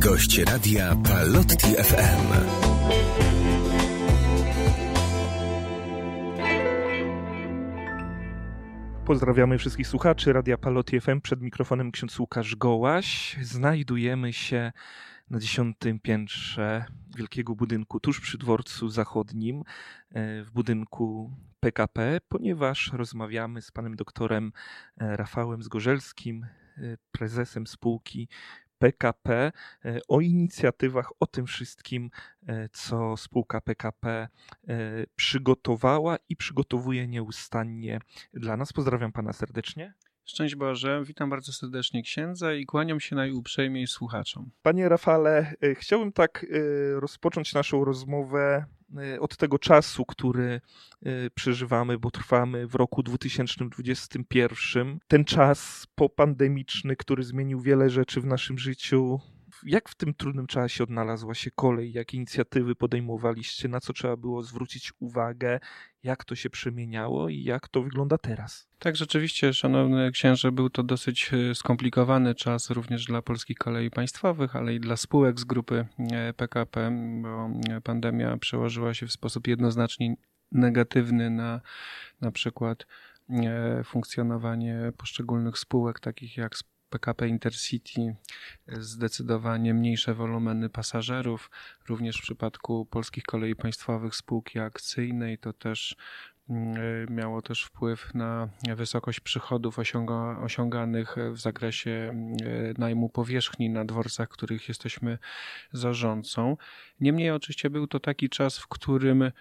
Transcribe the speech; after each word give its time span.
Gość 0.00 0.38
radia 0.38 0.96
Palotti 0.96 1.66
FM. 1.66 2.32
Pozdrawiamy 9.06 9.58
wszystkich 9.58 9.86
słuchaczy 9.86 10.32
Radia 10.32 10.58
Palotti 10.58 11.00
FM. 11.00 11.20
Przed 11.20 11.40
mikrofonem 11.40 11.92
ksiądz 11.92 12.18
Łukasz 12.18 12.56
Gołaś. 12.56 13.36
Znajdujemy 13.42 14.32
się 14.32 14.72
na 15.30 15.38
dziesiątym 15.38 16.00
piętrze 16.00 16.84
wielkiego 17.16 17.54
budynku 17.54 18.00
tuż 18.00 18.20
przy 18.20 18.38
dworcu 18.38 18.88
zachodnim, 18.88 19.62
e, 20.10 20.42
w 20.44 20.50
budynku 20.50 21.30
PKP, 21.60 22.20
ponieważ 22.28 22.92
rozmawiamy 22.92 23.62
z 23.62 23.70
panem 23.70 23.96
doktorem 23.96 24.52
e, 25.00 25.16
Rafałem 25.16 25.62
Zgorzelskim, 25.62 26.44
e, 26.44 26.96
prezesem 27.12 27.66
spółki 27.66 28.28
PKP, 28.80 29.52
o 30.08 30.20
inicjatywach, 30.20 31.12
o 31.20 31.26
tym 31.26 31.46
wszystkim, 31.46 32.10
co 32.72 33.16
spółka 33.16 33.60
PKP 33.60 34.28
przygotowała 35.16 36.16
i 36.28 36.36
przygotowuje 36.36 37.08
nieustannie 37.08 38.00
dla 38.34 38.56
nas. 38.56 38.72
Pozdrawiam 38.72 39.12
pana 39.12 39.32
serdecznie. 39.32 39.94
Szczęść 40.30 40.54
Boże, 40.54 41.02
witam 41.04 41.30
bardzo 41.30 41.52
serdecznie 41.52 42.02
księdza 42.02 42.54
i 42.54 42.66
kłaniam 42.66 43.00
się 43.00 43.16
najuprzejmiej 43.16 43.86
słuchaczom. 43.86 44.50
Panie 44.62 44.88
Rafale, 44.88 45.54
e, 45.62 45.74
chciałbym 45.74 46.12
tak 46.12 46.46
e, 46.50 47.00
rozpocząć 47.00 47.54
naszą 47.54 47.84
rozmowę 47.84 48.40
e, 48.40 48.64
od 49.20 49.36
tego 49.36 49.58
czasu, 49.58 50.04
który 50.04 50.60
przeżywamy, 51.34 51.98
bo 51.98 52.10
trwamy 52.10 52.66
w 52.66 52.74
roku 52.74 53.02
2021. 53.02 54.98
Ten 55.08 55.24
czas 55.24 55.86
popandemiczny, 55.94 56.96
który 56.96 57.22
zmienił 57.22 57.60
wiele 57.60 57.90
rzeczy 57.90 58.20
w 58.20 58.26
naszym 58.26 58.58
życiu, 58.58 59.20
jak 59.64 59.88
w 59.88 59.94
tym 59.94 60.14
trudnym 60.14 60.46
czasie 60.46 60.84
odnalazła 60.84 61.34
się 61.34 61.50
kolej? 61.50 61.92
Jakie 61.92 62.16
inicjatywy 62.16 62.74
podejmowaliście? 62.74 63.68
Na 63.68 63.80
co 63.80 63.92
trzeba 63.92 64.16
było 64.16 64.42
zwrócić 64.42 64.92
uwagę? 64.98 65.60
Jak 66.02 66.24
to 66.24 66.34
się 66.34 66.50
przemieniało 66.50 67.28
i 67.28 67.42
jak 67.42 67.68
to 67.68 67.82
wygląda 67.82 68.18
teraz? 68.18 68.68
Tak, 68.78 68.96
rzeczywiście, 68.96 69.52
szanowny 69.52 70.10
księże, 70.12 70.52
był 70.52 70.70
to 70.70 70.82
dosyć 70.82 71.30
e, 71.32 71.54
skomplikowany 71.54 72.34
czas 72.34 72.70
również 72.70 73.04
dla 73.04 73.22
polskich 73.22 73.58
kolei 73.58 73.90
państwowych, 73.90 74.56
ale 74.56 74.74
i 74.74 74.80
dla 74.80 74.96
spółek 74.96 75.40
z 75.40 75.44
grupy 75.44 75.86
PKP, 76.36 76.90
bo 77.22 77.50
pandemia 77.82 78.36
przełożyła 78.36 78.94
się 78.94 79.06
w 79.06 79.12
sposób 79.12 79.46
jednoznacznie 79.46 80.14
negatywny 80.52 81.30
na 81.30 81.60
na 82.20 82.32
przykład 82.32 82.86
e, 83.30 83.84
funkcjonowanie 83.84 84.92
poszczególnych 84.96 85.58
spółek, 85.58 86.00
takich 86.00 86.36
jak 86.36 86.56
PKP 86.90 87.28
Intercity 87.28 88.16
zdecydowanie 88.68 89.74
mniejsze 89.74 90.14
wolumeny 90.14 90.70
pasażerów. 90.70 91.50
Również 91.88 92.18
w 92.18 92.22
przypadku 92.22 92.86
polskich 92.86 93.24
kolei 93.24 93.54
państwowych 93.54 94.16
spółki 94.16 94.58
akcyjnej 94.58 95.38
to 95.38 95.52
też 95.52 95.96
mm, 96.50 96.76
miało 97.10 97.42
też 97.42 97.64
wpływ 97.64 98.14
na 98.14 98.48
wysokość 98.76 99.20
przychodów 99.20 99.78
osiąga, 99.78 100.38
osiąganych 100.38 101.16
w 101.32 101.40
zakresie 101.40 101.90
mm, 101.90 102.36
najmu 102.78 103.08
powierzchni 103.08 103.70
na 103.70 103.84
dworcach, 103.84 104.28
których 104.28 104.68
jesteśmy 104.68 105.18
zarządcą. 105.72 106.56
Niemniej 107.00 107.30
oczywiście 107.30 107.70
był 107.70 107.86
to 107.86 108.00
taki 108.00 108.28
czas, 108.28 108.58
w 108.58 108.68
którym 108.68 109.22
e, 109.22 109.32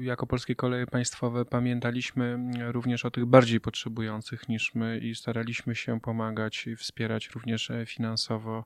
jako 0.00 0.26
Polskie 0.26 0.54
Koleje 0.54 0.86
Państwowe 0.86 1.44
pamiętaliśmy 1.44 2.24
mm, 2.24 2.70
również 2.70 3.04
o 3.04 3.10
tych 3.10 3.26
bardziej 3.26 3.60
potrzebujących 3.60 4.48
niż 4.48 4.74
my 4.74 4.98
i 4.98 5.14
staraliśmy 5.14 5.74
się 5.74 6.00
pomagać 6.00 6.66
i 6.66 6.76
wspierać 6.76 7.30
również 7.30 7.70
e, 7.70 7.86
finansowo 7.86 8.52
mm, 8.52 8.64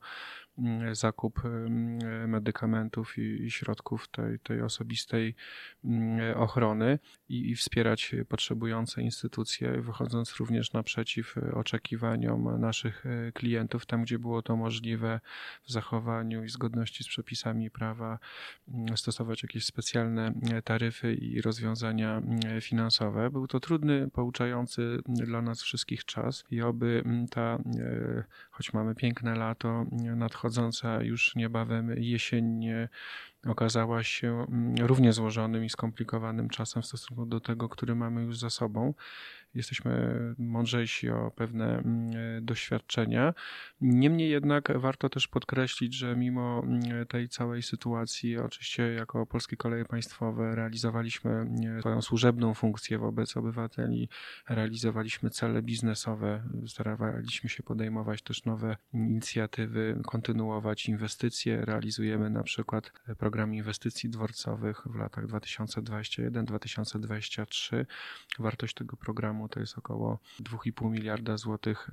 zakup 0.92 1.42
medykamentów 2.26 3.18
i, 3.18 3.50
środków 3.50 4.08
tej, 4.08 4.38
tej 4.38 4.62
osobistej 4.62 5.34
ochrony 6.36 6.98
i, 7.28 7.50
i, 7.50 7.56
wspierać 7.56 8.14
potrzebujące 8.28 9.02
instytucje, 9.02 9.80
wychodząc 9.80 10.36
również 10.36 10.72
naprzeciw 10.72 11.34
oczekiwaniom 11.52 12.60
naszych 12.60 13.06
e, 13.06 13.32
klientów, 13.32 13.86
tam 13.86 14.02
gdzie 14.02 14.18
było 14.18 14.42
to 14.42 14.56
możliwe 14.56 15.20
w 15.62 15.72
zachowaniu 15.72 16.44
i 16.44 16.48
zgodności 16.48 17.04
z 17.04 17.08
przepisami 17.08 17.70
prawa, 17.70 18.18
stosować 18.96 19.42
jakieś 19.42 19.64
specjalne 19.64 20.32
taryfy 20.64 21.14
i 21.14 21.40
rozwiązania 21.40 22.16
mm, 22.16 22.60
finansowe. 22.60 23.30
Był 23.30 23.46
to 23.46 23.60
trudny, 23.60 24.10
pouczający 24.10 24.98
dla 25.06 25.42
nas 25.42 25.62
wszystkich 25.62 26.04
czas 26.04 26.44
i 26.50 26.62
oby 26.62 27.02
mm, 27.04 27.28
ta, 27.28 27.58
e, 27.80 28.24
choć 28.54 28.72
mamy 28.72 28.94
piękne 28.94 29.34
lato, 29.34 29.84
nadchodząca 30.16 31.02
już 31.02 31.36
niebawem 31.36 31.94
jesień 31.96 32.66
okazała 33.46 34.02
się 34.02 34.46
mm, 34.48 34.74
równie 34.86 35.12
złożonym 35.12 35.64
i 35.64 35.70
skomplikowanym 35.70 36.48
czasem 36.48 36.82
w 36.82 36.86
stosunku 36.86 37.26
do 37.26 37.40
tego, 37.40 37.68
który 37.68 37.94
mamy 37.94 38.22
już 38.22 38.38
za 38.38 38.50
sobą 38.50 38.94
jesteśmy 39.54 40.20
mądrzejsi 40.38 41.10
o 41.10 41.30
pewne 41.30 41.78
mm, 41.78 42.44
doświadczenia. 42.44 43.34
Niemniej 43.80 44.30
jednak 44.30 44.78
warto 44.78 45.08
też 45.08 45.28
podkreślić, 45.28 45.94
że 45.94 46.16
mimo 46.16 46.62
mm, 46.64 47.06
tej 47.06 47.28
całej 47.28 47.62
sytuacji, 47.62 48.38
oczywiście 48.38 48.82
jako 48.82 49.26
Polskie 49.26 49.56
Koleje 49.56 49.84
Państwowe 49.84 50.54
realizowaliśmy 50.54 51.30
mm, 51.30 51.80
swoją 51.80 52.02
służebną 52.02 52.54
funkcję 52.54 52.98
wobec 52.98 53.36
obywateli, 53.36 54.08
realizowaliśmy 54.48 55.30
cele 55.30 55.62
biznesowe, 55.62 56.42
staraliśmy 56.66 57.50
się 57.50 57.62
podejmować 57.62 58.22
też 58.22 58.44
nowe 58.44 58.76
inicjatywy, 58.92 60.00
kontynuować 60.06 60.88
inwestycje. 60.88 61.64
Realizujemy 61.64 62.30
na 62.30 62.42
przykład 62.42 62.92
program 63.18 63.54
inwestycji 63.54 64.10
dworcowych 64.10 64.82
w 64.86 64.94
latach 64.94 65.26
2021-2023. 65.26 67.84
Wartość 68.38 68.74
tego 68.74 68.96
programu 68.96 69.43
to 69.48 69.60
jest 69.60 69.78
około 69.78 70.18
2,5 70.40 70.90
miliarda 70.90 71.36
złotych 71.36 71.90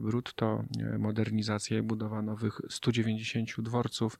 brutto, 0.00 0.64
e, 0.80 0.98
modernizacja 0.98 1.78
i 1.78 1.82
budowa 1.82 2.22
nowych 2.22 2.60
190 2.68 3.62
dworców, 3.62 4.18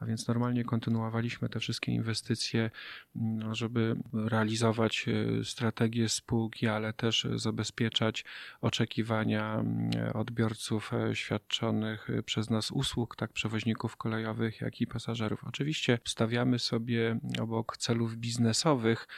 a 0.00 0.06
więc 0.06 0.28
normalnie 0.28 0.64
kontynuowaliśmy 0.64 1.48
te 1.48 1.60
wszystkie 1.60 1.92
inwestycje, 1.92 2.70
mm, 3.16 3.54
żeby 3.54 3.96
realizować 4.12 5.06
e, 5.08 5.44
strategię 5.44 6.08
spółki, 6.08 6.66
ale 6.66 6.92
też 6.92 7.26
zabezpieczać 7.34 8.24
oczekiwania 8.60 9.54
mm, 9.54 9.90
odbiorców 10.14 10.92
e, 10.92 11.16
świadczonych 11.16 12.08
przez 12.24 12.50
nas 12.50 12.70
usług, 12.70 13.16
tak 13.16 13.32
przewoźników 13.32 13.96
kolejowych, 13.96 14.60
jak 14.60 14.80
i 14.80 14.86
pasażerów. 14.86 15.44
Oczywiście 15.44 15.98
stawiamy 16.04 16.58
sobie 16.58 17.18
obok 17.40 17.76
celów 17.76 18.16
biznesowych, 18.16 19.08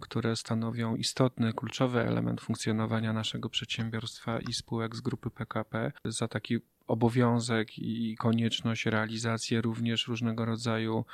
które 0.00 0.36
stanowią 0.36 0.96
istotny, 0.96 1.52
kluczowy 1.52 2.00
element 2.00 2.40
funkcjonowania 2.40 3.12
naszego 3.12 3.48
przedsiębiorstwa 3.48 4.38
i 4.40 4.52
spółek 4.52 4.96
z 4.96 5.00
grupy 5.00 5.30
PKP. 5.30 5.92
Za 6.04 6.28
taki 6.28 6.58
obowiązek 6.86 7.78
i 7.78 8.16
konieczność 8.16 8.86
realizacji 8.86 9.60
również 9.60 10.08
różnego 10.08 10.44
rodzaju 10.44 11.04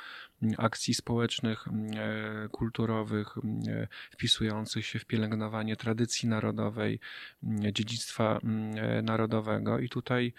akcji 0.57 0.93
społecznych, 0.93 1.67
e, 1.67 2.49
kulturowych, 2.49 3.37
e, 3.67 3.87
wpisujących 4.11 4.85
się 4.85 4.99
w 4.99 5.05
pielęgnowanie 5.05 5.75
tradycji 5.75 6.29
narodowej, 6.29 6.99
dziedzictwa 7.71 8.39
e, 8.39 9.01
narodowego. 9.01 9.79
I 9.79 9.89
tutaj 9.89 10.33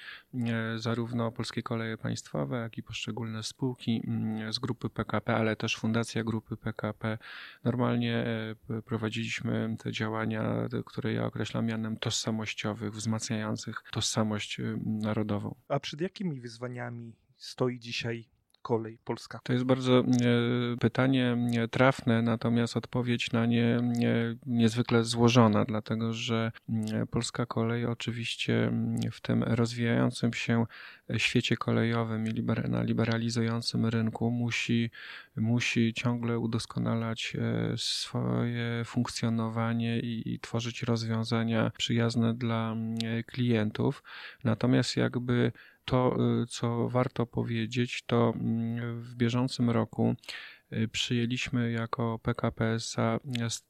zarówno 0.76 1.32
Polskie 1.32 1.62
Koleje 1.62 1.98
Państwowe, 1.98 2.56
jak 2.60 2.78
i 2.78 2.82
poszczególne 2.82 3.42
spółki 3.42 4.02
z 4.50 4.58
grupy 4.58 4.90
PKP, 4.90 5.36
ale 5.36 5.56
też 5.56 5.76
Fundacja 5.76 6.24
Grupy 6.24 6.56
PKP, 6.56 7.18
normalnie 7.64 8.24
prowadziliśmy 8.84 9.76
te 9.78 9.92
działania, 9.92 10.68
które 10.86 11.12
ja 11.12 11.26
określam 11.26 11.66
mianem 11.66 11.96
tożsamościowych, 11.96 12.92
wzmacniających 12.92 13.82
tożsamość 13.90 14.60
narodową 14.84 15.23
narodową. 15.24 15.54
A 15.68 15.80
przed 15.80 16.00
jakimi 16.00 16.40
wyzwaniami 16.40 17.16
stoi 17.36 17.78
dzisiaj 17.78 18.28
kolej 18.64 18.98
polska? 19.04 19.40
To 19.42 19.52
jest 19.52 19.64
bardzo 19.64 19.98
e, 19.98 20.04
pytanie 20.80 21.36
trafne, 21.70 22.22
natomiast 22.22 22.76
odpowiedź 22.76 23.32
na 23.32 23.46
nie 23.46 23.78
niezwykle 24.46 25.04
złożona, 25.04 25.64
dlatego 25.64 26.12
że 26.12 26.52
polska 27.10 27.46
kolej 27.46 27.86
oczywiście 27.86 28.72
w 29.12 29.20
tym 29.20 29.42
rozwijającym 29.42 30.32
się 30.32 30.66
świecie 31.16 31.56
kolejowym 31.56 32.26
i 32.26 32.42
na 32.68 32.82
liberalizującym 32.82 33.86
rynku 33.86 34.30
musi, 34.30 34.90
musi 35.36 35.94
ciągle 35.94 36.38
udoskonalać 36.38 37.36
e, 37.36 37.74
swoje 37.76 38.82
funkcjonowanie 38.84 40.00
i, 40.00 40.34
i 40.34 40.40
tworzyć 40.40 40.82
rozwiązania 40.82 41.70
przyjazne 41.78 42.34
dla 42.34 42.76
klientów. 43.26 44.02
Natomiast 44.44 44.96
jakby 44.96 45.52
to, 45.84 46.16
y, 46.42 46.46
co 46.46 46.88
warto 46.88 47.26
powiedzieć, 47.26 48.02
to 48.06 48.32
mm, 48.36 49.00
w 49.00 49.14
bieżącym 49.14 49.70
roku 49.70 50.14
przyjęliśmy 50.92 51.72
jako 51.72 52.18
PKP 52.18 52.64
SA 52.74 53.20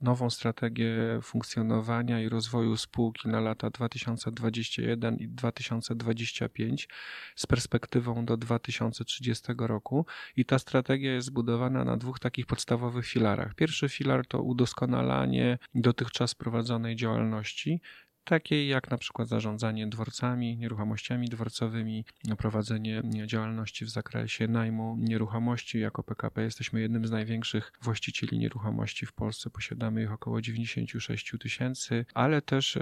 nową 0.00 0.30
strategię 0.30 0.96
funkcjonowania 1.22 2.20
i 2.20 2.28
rozwoju 2.28 2.76
spółki 2.76 3.28
na 3.28 3.40
lata 3.40 3.70
2021 3.70 5.16
i 5.16 5.28
2025 5.28 6.88
z 7.36 7.46
perspektywą 7.46 8.24
do 8.24 8.36
2030 8.36 9.44
roku 9.58 10.06
i 10.36 10.44
ta 10.44 10.58
strategia 10.58 11.12
jest 11.12 11.26
zbudowana 11.26 11.84
na 11.84 11.96
dwóch 11.96 12.18
takich 12.18 12.46
podstawowych 12.46 13.06
filarach. 13.06 13.54
Pierwszy 13.54 13.88
filar 13.88 14.26
to 14.26 14.42
udoskonalanie 14.42 15.58
dotychczas 15.74 16.34
prowadzonej 16.34 16.96
działalności, 16.96 17.80
takiej 18.24 18.68
jak 18.68 18.90
na 18.90 18.98
przykład 18.98 19.28
zarządzanie 19.28 19.86
dworcami, 19.86 20.56
nieruchomościami 20.56 21.28
dworcowymi, 21.28 22.04
prowadzenie 22.38 23.02
działalności 23.26 23.84
w 23.84 23.90
zakresie 23.90 24.48
najmu 24.48 24.96
nieruchomości. 24.98 25.78
Jako 25.80 26.02
PKP 26.02 26.42
jesteśmy 26.42 26.80
jednym 26.80 27.06
z 27.06 27.10
największych 27.10 27.72
właścicieli 27.82 28.38
nieruchomości 28.38 29.06
w 29.06 29.12
Polsce, 29.12 29.50
posiadamy 29.50 30.02
ich 30.02 30.12
około 30.12 30.40
96 30.40 31.32
tysięcy, 31.40 32.06
ale 32.14 32.42
też 32.42 32.76
e, 32.76 32.80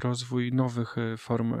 rozwój 0.00 0.52
nowych 0.52 0.98
e, 0.98 1.16
form 1.16 1.54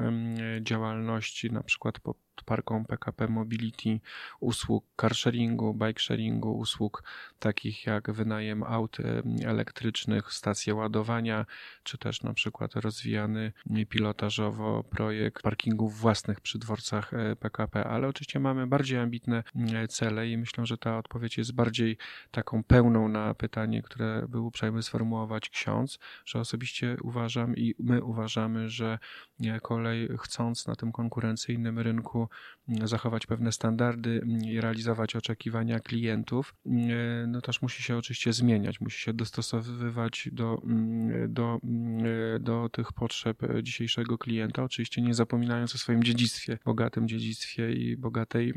działalności, 0.60 1.52
na 1.52 1.62
przykład 1.62 1.98
parką 2.42 2.84
PKP 2.84 3.28
Mobility, 3.28 4.00
usług 4.40 4.84
carsharingu, 4.96 5.74
bike-sharingu, 5.74 6.52
usług 6.58 7.02
takich 7.38 7.86
jak 7.86 8.12
wynajem 8.12 8.62
aut 8.62 8.96
elektrycznych, 9.44 10.32
stacje 10.32 10.74
ładowania, 10.74 11.46
czy 11.82 11.98
też 11.98 12.22
na 12.22 12.34
przykład 12.34 12.76
rozwijany 12.76 13.52
pilotażowo 13.88 14.84
projekt 14.84 15.42
parkingów 15.42 15.98
własnych 15.98 16.40
przy 16.40 16.58
dworcach 16.58 17.10
PKP, 17.40 17.80
e, 17.80 17.84
ale 17.84 18.08
oczywiście 18.08 18.40
mamy 18.40 18.66
bardziej 18.66 18.98
ambitne 18.98 19.42
cele 19.88 20.28
i 20.28 20.38
myślę, 20.38 20.66
że 20.66 20.78
ta 20.78 20.98
odpowiedź 20.98 21.38
jest 21.38 21.54
bardziej 21.54 21.98
taką 22.30 22.64
pełną 22.64 23.08
na 23.08 23.34
pytanie, 23.34 23.82
które 23.82 24.26
był 24.28 24.46
uprzejmy 24.46 24.82
sformułować 24.82 25.48
ksiądz, 25.48 25.98
że 26.24 26.40
osobiście 26.40 26.96
uważam 27.02 27.56
i 27.56 27.74
my 27.78 28.04
uważamy, 28.04 28.68
że 28.68 28.98
kolej 29.62 30.08
chcąc 30.18 30.66
na 30.66 30.76
tym 30.76 30.92
konkurencyjnym 30.92 31.78
rynku 31.78 32.28
zachować 32.84 33.26
pewne 33.26 33.52
standardy 33.52 34.26
i 34.44 34.60
realizować 34.60 35.16
oczekiwania 35.16 35.80
klientów, 35.80 36.54
no 37.26 37.40
też 37.40 37.62
musi 37.62 37.82
się 37.82 37.96
oczywiście 37.96 38.32
zmieniać, 38.32 38.80
musi 38.80 39.00
się 39.00 39.12
dostosowywać 39.12 40.28
do, 40.32 40.62
do, 41.28 41.58
do 42.40 42.68
tych 42.68 42.92
potrzeb 42.92 43.38
dzisiejszego 43.62 44.18
klienta, 44.18 44.62
oczywiście 44.62 45.02
nie 45.02 45.14
zapominając 45.14 45.74
o 45.74 45.78
swoim 45.78 46.04
dziedzictwie, 46.04 46.58
bogatym 46.64 47.08
dziedzictwie 47.08 47.72
i 47.72 47.96
bogatej 47.96 48.54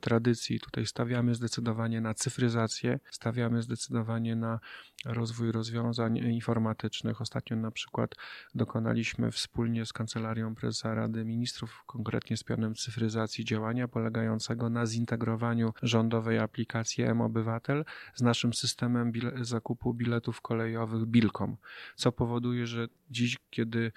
tradycji. 0.00 0.60
Tutaj 0.60 0.86
stawiamy 0.86 1.34
zdecydowanie 1.34 2.00
na 2.00 2.14
cyfryzację, 2.14 2.98
stawiamy 3.10 3.62
zdecydowanie 3.62 4.36
na 4.36 4.60
rozwój 5.04 5.52
rozwiązań 5.52 6.16
informatycznych. 6.16 7.20
Ostatnio 7.20 7.56
na 7.56 7.70
przykład 7.70 8.14
dokonaliśmy 8.54 9.30
wspólnie 9.30 9.86
z 9.86 9.92
Kancelarią 9.92 10.54
Prezesa 10.54 10.94
Rady 10.94 11.24
Ministrów, 11.24 11.82
konkretnie 11.86 12.36
z 12.36 12.44
Pionem 12.44 12.74
Cyfryzacji 12.74 13.03
działania 13.44 13.88
polegającego 13.88 14.70
na 14.70 14.86
zintegrowaniu 14.86 15.72
rządowej 15.82 16.38
aplikacji 16.38 17.04
M-Obywatel 17.04 17.84
z 18.14 18.22
naszym 18.22 18.54
systemem 18.54 19.12
bile 19.12 19.32
zakupu 19.44 19.94
biletów 19.94 20.40
kolejowych 20.40 21.06
Bilkom, 21.06 21.56
co 21.96 22.12
powoduje, 22.12 22.66
że 22.66 22.88
dziś, 23.10 23.38
kiedy 23.50 23.92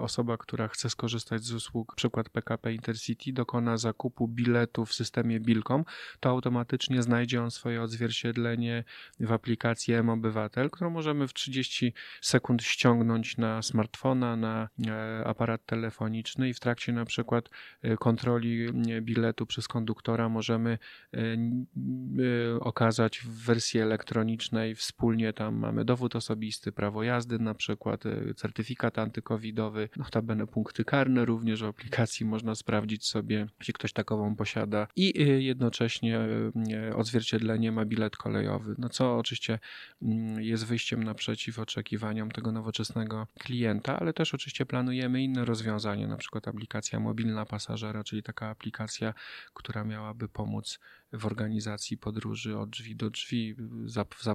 osoba, 0.00 0.36
która 0.36 0.68
chce 0.68 0.90
skorzystać 0.90 1.44
z 1.44 1.52
usług, 1.52 1.94
przykład 1.94 2.28
PKP 2.28 2.72
Intercity, 2.74 3.32
dokona 3.32 3.76
zakupu 3.76 4.28
biletu 4.28 4.86
w 4.86 4.94
systemie 4.94 5.40
Bilkom, 5.40 5.84
to 6.20 6.30
automatycznie 6.30 7.02
znajdzie 7.02 7.42
on 7.42 7.50
swoje 7.50 7.82
odzwierciedlenie 7.82 8.84
w 9.20 9.32
aplikacji 9.32 9.94
M-Obywatel, 9.94 10.70
którą 10.70 10.90
możemy 10.90 11.28
w 11.28 11.32
30 11.32 11.94
sekund 12.20 12.62
ściągnąć 12.62 13.36
na 13.36 13.62
smartfona, 13.62 14.36
na 14.36 14.68
e, 14.86 15.24
aparat 15.26 15.66
telefoniczny 15.66 16.48
i 16.48 16.54
w 16.54 16.60
trakcie 16.60 16.92
na 16.92 17.04
przykład 17.04 17.50
e, 17.82 17.96
kontroli 17.96 18.66
biletu 19.02 19.46
przez 19.46 19.68
konduktora 19.68 20.28
możemy 20.28 20.78
okazać 22.60 23.18
w 23.18 23.44
wersji 23.44 23.80
elektronicznej 23.80 24.74
wspólnie. 24.74 25.32
Tam 25.32 25.56
mamy 25.56 25.84
dowód 25.84 26.16
osobisty, 26.16 26.72
prawo 26.72 27.02
jazdy 27.02 27.38
na 27.38 27.54
przykład, 27.54 28.04
certyfikat 28.36 28.98
antykowidowy, 28.98 29.33
covidowy. 29.34 29.88
Notabene 29.96 30.46
punkty 30.46 30.84
karne 30.84 31.24
również 31.24 31.62
w 31.62 31.66
aplikacji 31.66 32.26
można 32.26 32.54
sprawdzić 32.54 33.06
sobie, 33.06 33.46
jeśli 33.58 33.74
ktoś 33.74 33.92
takową 33.92 34.36
posiada 34.36 34.86
i 34.96 35.22
y, 35.22 35.42
jednocześnie 35.42 36.20
y, 36.90 36.96
odzwierciedlenie 36.96 37.72
ma 37.72 37.84
bilet 37.84 38.16
kolejowy, 38.16 38.74
no 38.78 38.88
co 38.88 39.16
oczywiście 39.18 39.58
mm, 40.02 40.42
jest 40.42 40.66
wyjściem 40.66 41.04
naprzeciw 41.04 41.58
oczekiwaniom 41.58 42.30
tego 42.30 42.52
nowoczesnego 42.52 43.26
klienta, 43.38 44.00
ale 44.00 44.12
też 44.12 44.34
oczywiście 44.34 44.66
planujemy 44.66 45.22
inne 45.22 45.44
rozwiązania, 45.44 46.06
na 46.06 46.16
przykład 46.16 46.48
aplikacja 46.48 47.00
mobilna 47.00 47.46
pasażera, 47.46 48.04
czyli 48.04 48.22
taka 48.22 48.48
aplikacja, 48.48 49.14
która 49.54 49.84
miałaby 49.84 50.28
pomóc 50.28 50.78
w 51.18 51.26
organizacji 51.26 51.98
podróży 51.98 52.58
od 52.58 52.70
drzwi 52.70 52.96
do 52.96 53.10
drzwi, 53.10 53.54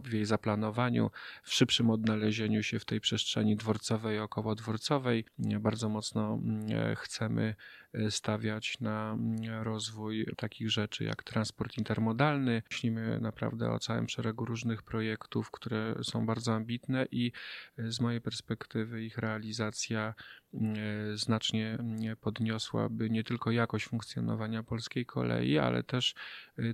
w 0.03 0.13
jej 0.13 0.25
zaplanowaniu, 0.25 1.11
w 1.43 1.53
szybszym 1.53 1.89
odnalezieniu 1.89 2.63
się 2.63 2.79
w 2.79 2.85
tej 2.85 2.99
przestrzeni 3.01 3.55
dworcowej, 3.55 4.19
okołodworcowej. 4.19 5.25
Bardzo 5.39 5.89
mocno 5.89 6.33
mm, 6.33 6.95
chcemy 6.95 7.55
e, 7.93 8.11
stawiać 8.11 8.79
na 8.79 9.11
mm, 9.11 9.63
rozwój 9.63 10.25
takich 10.37 10.71
rzeczy 10.71 11.03
jak 11.03 11.23
transport 11.23 11.77
intermodalny. 11.77 12.63
Myślimy 12.71 13.19
naprawdę 13.19 13.71
o 13.71 13.79
całym 13.79 14.09
szeregu 14.09 14.45
różnych 14.45 14.83
projektów, 14.83 15.51
które 15.51 15.95
są 16.03 16.25
bardzo 16.25 16.53
ambitne 16.53 17.05
i 17.11 17.31
e, 17.77 17.91
z 17.91 18.01
mojej 18.01 18.21
perspektywy 18.21 19.03
ich 19.03 19.17
realizacja 19.17 20.13
mm, 20.53 20.73
e, 21.13 21.17
znacznie 21.17 21.77
podniosłaby 22.21 23.09
nie 23.09 23.23
tylko 23.23 23.51
jakość 23.51 23.85
funkcjonowania 23.85 24.63
polskiej 24.63 25.05
kolei, 25.05 25.57
ale 25.57 25.83
też 25.83 26.15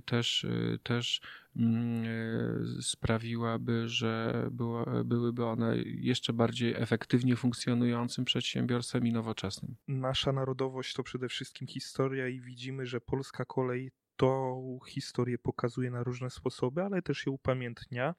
też, 0.02 0.46
też 0.82 1.20
mm, 1.56 2.04
y, 2.04 2.82
sprawiłaby, 2.82 3.88
że 3.88 4.42
była, 4.50 5.04
byłyby 5.04 5.44
one 5.44 5.76
jeszcze 5.84 6.32
bardziej 6.32 6.74
efektywnie 6.74 7.36
funkcjonującym 7.36 8.24
przedsiębiorstwem 8.24 9.06
i 9.06 9.12
nowoczesnym. 9.12 9.76
Nasza 9.88 10.32
narodowość 10.32 10.94
to 10.94 11.02
przede 11.02 11.28
wszystkim 11.28 11.68
historia 11.68 12.28
i 12.28 12.40
widzimy, 12.40 12.86
że 12.86 13.00
polska 13.00 13.44
kolej 13.44 13.90
tą 14.16 14.78
historię 14.88 15.38
pokazuje 15.38 15.90
na 15.90 16.02
różne 16.02 16.30
sposoby, 16.30 16.82
ale 16.82 17.02
też 17.02 17.26
je 17.26 17.32
upamiętnia. 17.32 18.14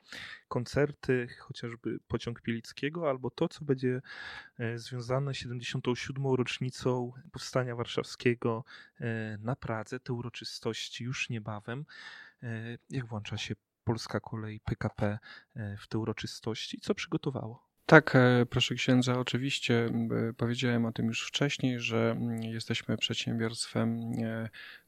Koncerty, 0.47 1.27
chociażby 1.39 1.99
Pociąg 2.07 2.41
Pielickiego, 2.41 3.09
albo 3.09 3.29
to, 3.29 3.47
co 3.47 3.65
będzie 3.65 4.01
e, 4.59 4.79
związane 4.79 5.33
z 5.33 5.37
77. 5.37 6.25
rocznicą 6.35 7.11
Powstania 7.31 7.75
Warszawskiego 7.75 8.63
e, 8.99 9.37
na 9.37 9.55
Pradze, 9.55 9.99
te 9.99 10.13
uroczystości 10.13 11.03
już 11.03 11.29
niebawem. 11.29 11.85
E, 12.43 12.77
jak 12.89 13.05
włącza 13.05 13.37
się 13.37 13.55
Polska 13.83 14.19
Kolej 14.19 14.59
PKP 14.59 15.19
w 15.79 15.87
te 15.87 15.97
uroczystości? 15.97 16.79
Co 16.81 16.95
przygotowało? 16.95 17.67
Tak, 17.85 18.17
proszę 18.49 18.75
księdza, 18.75 19.19
oczywiście 19.19 19.89
powiedziałem 20.37 20.85
o 20.85 20.91
tym 20.91 21.05
już 21.05 21.27
wcześniej, 21.27 21.79
że 21.79 22.17
jesteśmy 22.41 22.97
przedsiębiorstwem 22.97 24.11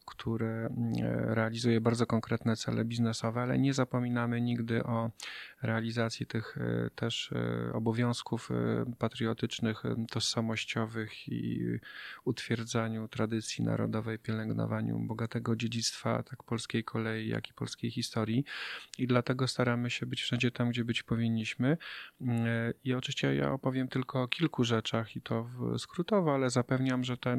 które 0.09 0.47
mm, 0.47 0.93
realizuje 1.33 1.81
bardzo 1.81 2.05
konkretne 2.05 2.55
cele 2.55 2.85
biznesowe, 2.85 3.41
ale 3.41 3.59
nie 3.59 3.73
zapominamy 3.73 4.41
nigdy 4.41 4.83
o 4.83 5.11
realizacji 5.61 6.25
tych 6.25 6.57
e, 6.57 6.89
też 6.95 7.31
e, 7.31 7.73
obowiązków 7.73 8.51
e, 8.51 8.85
patriotycznych, 8.97 9.83
tożsamościowych 10.11 11.27
i 11.27 11.65
utwierdzaniu 12.25 13.07
tradycji 13.07 13.63
narodowej, 13.63 14.19
pielęgnowaniu 14.19 14.99
bogatego 14.99 15.55
dziedzictwa 15.55 16.23
tak 16.23 16.43
polskiej 16.43 16.83
kolei, 16.83 17.27
jak 17.27 17.49
i 17.49 17.53
polskiej 17.53 17.91
historii. 17.91 18.45
I 18.97 19.07
dlatego 19.07 19.47
staramy 19.47 19.89
się 19.89 20.05
być 20.05 20.21
wszędzie 20.21 20.51
tam, 20.51 20.69
gdzie 20.69 20.85
być 20.85 21.03
powinniśmy. 21.03 21.77
I 22.83 22.93
oczywiście 22.93 23.35
ja 23.35 23.51
opowiem 23.51 23.87
tylko 23.87 24.21
o 24.21 24.27
kilku 24.27 24.63
rzeczach 24.63 25.15
i 25.15 25.21
to 25.21 25.49
skrótowo, 25.77 26.33
ale 26.33 26.49
zapewniam, 26.49 27.03
że 27.03 27.17
ta 27.17 27.37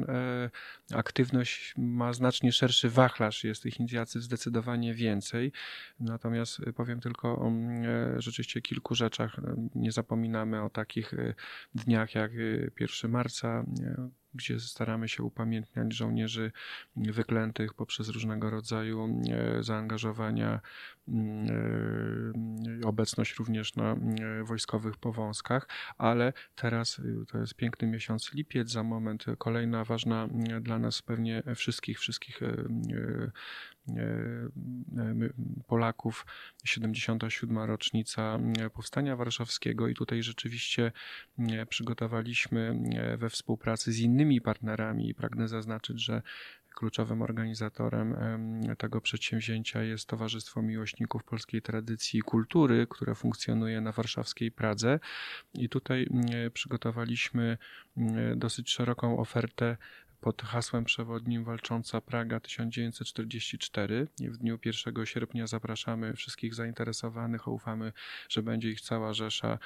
aktywność 0.93 1.73
ma 1.77 2.13
znacznie 2.13 2.51
szerszy 2.61 2.89
wachlarz, 2.89 3.43
jest 3.43 3.63
tych 3.63 3.79
inicjatyw 3.79 4.21
zdecydowanie 4.21 4.93
więcej. 4.93 5.51
Natomiast 5.99 6.61
powiem 6.75 6.99
tylko 6.99 7.39
o 7.39 7.47
mm, 7.47 8.21
rzeczywiście 8.21 8.61
kilku 8.61 8.95
rzeczach. 8.95 9.39
Nie 9.75 9.91
zapominamy 9.91 10.63
o 10.63 10.69
takich 10.69 11.13
e, 11.13 11.33
dniach 11.75 12.15
jak 12.15 12.31
1 12.33 12.71
e, 13.03 13.07
marca, 13.07 13.65
gdzie 14.33 14.59
staramy 14.59 15.09
się 15.09 15.23
upamiętniać 15.23 15.93
żołnierzy 15.93 16.51
wyklętych 16.95 17.73
poprzez 17.73 18.09
różnego 18.09 18.49
rodzaju 18.49 19.21
zaangażowania, 19.59 20.59
obecność 22.83 23.35
również 23.35 23.75
na 23.75 23.95
wojskowych 24.43 24.97
powązkach, 24.97 25.67
ale 25.97 26.33
teraz 26.55 27.01
to 27.27 27.37
jest 27.37 27.55
piękny 27.55 27.87
miesiąc 27.87 28.33
lipiec, 28.33 28.69
za 28.69 28.83
moment 28.83 29.25
kolejna 29.37 29.85
ważna 29.85 30.27
dla 30.61 30.79
nas 30.79 31.01
pewnie 31.01 31.43
wszystkich, 31.55 31.99
wszystkich 31.99 32.39
Polaków, 35.67 36.25
77. 36.65 37.57
rocznica 37.57 38.39
Powstania 38.73 39.15
Warszawskiego 39.15 39.87
i 39.87 39.93
tutaj 39.93 40.23
rzeczywiście 40.23 40.91
przygotowaliśmy 41.69 42.79
we 43.17 43.29
współpracy 43.29 43.91
z 43.91 43.99
innymi 43.99 44.41
partnerami 44.41 45.09
i 45.09 45.15
pragnę 45.15 45.47
zaznaczyć, 45.47 46.01
że 46.05 46.21
kluczowym 46.75 47.21
organizatorem 47.21 48.15
tego 48.77 49.01
przedsięwzięcia 49.01 49.83
jest 49.83 50.07
Towarzystwo 50.07 50.61
Miłośników 50.61 51.23
Polskiej 51.23 51.61
Tradycji 51.61 52.19
i 52.19 52.21
Kultury, 52.21 52.87
które 52.89 53.15
funkcjonuje 53.15 53.81
na 53.81 53.91
warszawskiej 53.91 54.51
Pradze. 54.51 54.99
I 55.53 55.69
tutaj 55.69 56.07
przygotowaliśmy 56.53 57.57
dosyć 58.35 58.71
szeroką 58.71 59.19
ofertę 59.19 59.77
pod 60.21 60.41
hasłem 60.41 60.83
przewodnim 60.83 61.43
Walcząca 61.43 62.01
Praga 62.01 62.39
1944. 62.39 64.07
I 64.19 64.29
w 64.29 64.37
dniu 64.37 64.59
1 64.65 65.05
sierpnia 65.05 65.47
zapraszamy 65.47 66.13
wszystkich 66.13 66.55
zainteresowanych. 66.55 67.47
Ufamy, 67.47 67.93
że 68.29 68.43
będzie 68.43 68.69
ich 68.69 68.81
cała 68.81 69.13
rzesza 69.13 69.59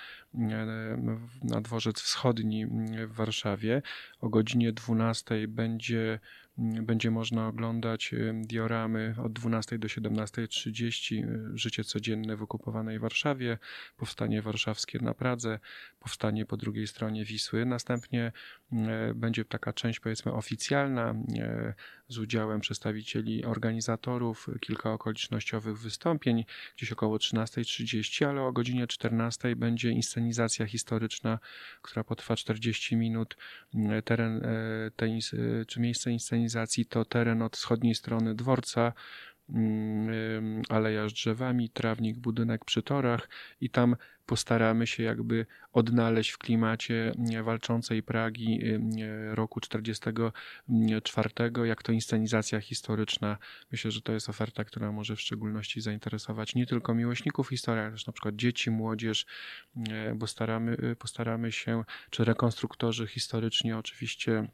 na 1.44 1.62
dworzec 1.62 2.02
wschodni 2.02 2.66
w 3.08 3.14
Warszawie. 3.14 3.82
O 4.20 4.30
godzinie 4.30 4.74
12 4.74 5.48
będzie 5.48 6.20
będzie 6.58 7.12
można 7.12 7.48
oglądać 7.48 8.14
y, 8.14 8.34
dioramy 8.36 9.16
od 9.24 9.34
12 9.34 9.80
do 9.80 9.88
17.30, 9.88 11.24
y, 11.54 11.58
życie 11.58 11.84
codzienne 11.84 12.36
w 12.36 12.44
okupowanej 12.44 13.00
Warszawie, 13.00 13.58
powstanie 13.98 14.42
warszawskie 14.42 15.00
na 15.00 15.14
Pradze, 15.14 15.60
powstanie 16.00 16.46
po 16.46 16.58
drugiej 16.58 16.88
stronie 16.88 17.26
Wisły. 17.26 17.66
Następnie 17.66 18.32
y, 18.72 18.76
będzie 19.16 19.46
taka 19.46 19.74
część 19.74 20.00
powiedzmy 20.00 20.34
oficjalna 20.34 21.16
z 22.08 22.18
udziałem 22.18 22.62
przedstawicieli 22.62 23.46
organizatorów, 23.46 24.48
kilka 24.60 24.94
okolicznościowych 24.94 25.78
wystąpień, 25.78 26.46
gdzieś 26.78 26.92
około 26.92 27.18
13.30, 27.18 28.26
ale 28.26 28.42
o 28.42 28.52
godzinie 28.52 28.88
14 28.88 29.56
będzie 29.56 29.92
inscenizacja 29.92 30.66
historyczna, 30.66 31.40
która 31.82 32.04
potrwa 32.04 32.36
40 32.36 32.96
minut. 32.96 33.38
Teren 34.06 34.42
tej, 34.96 35.20
czy 35.68 35.80
miejsce 35.80 36.12
inscenizacji 36.12 36.86
to 36.86 37.06
teren 37.06 37.42
od 37.42 37.58
wschodniej 37.58 37.96
strony 37.96 38.36
dworca, 38.36 38.94
aleja 40.70 41.10
z 41.10 41.14
drzewami, 41.14 41.70
trawnik, 41.70 42.18
budynek 42.18 42.66
przy 42.66 42.84
torach 42.84 43.30
i 43.62 43.70
tam 43.70 43.96
postaramy 44.26 44.88
się 44.88 45.04
jakby 45.04 45.46
odnaleźć 45.74 46.32
w 46.32 46.38
klimacie 46.38 47.12
walczącej 47.44 48.04
Pragi 48.04 48.62
roku 49.32 49.60
44, 49.60 51.30
jak 51.66 51.84
to 51.84 51.92
inscenizacja 51.92 52.62
historyczna. 52.62 53.38
Myślę, 53.72 53.92
że 53.92 54.02
to 54.02 54.14
jest 54.14 54.30
oferta, 54.30 54.64
która 54.64 54.92
może 54.92 55.16
w 55.16 55.22
szczególności 55.22 55.82
zainteresować 55.82 56.56
nie 56.56 56.66
tylko 56.66 56.94
miłośników 56.94 57.50
historii, 57.50 57.82
ale 57.82 57.92
też 57.92 58.08
na 58.08 58.14
przykład 58.14 58.36
dzieci, 58.36 58.72
młodzież, 58.72 59.26
bo 60.16 60.28
staramy, 60.28 60.96
postaramy 61.00 61.52
się, 61.52 61.84
czy 62.10 62.26
rekonstruktorzy 62.26 63.08
historyczni 63.08 63.74
oczywiście 63.74 64.48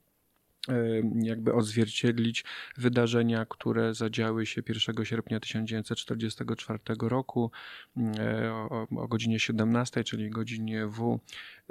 jakby 1.21 1.53
odzwierciedlić 1.53 2.43
wydarzenia, 2.77 3.45
które 3.49 3.93
zadziały 3.93 4.45
się 4.45 4.61
1 4.69 5.05
sierpnia 5.05 5.39
1944 5.39 6.79
roku 7.01 7.51
e, 7.97 8.51
o, 8.51 9.07
godzinie 9.07 9.39
17, 9.39 10.03
czyli 10.03 10.29
godzinie 10.29 10.87
W 10.87 11.19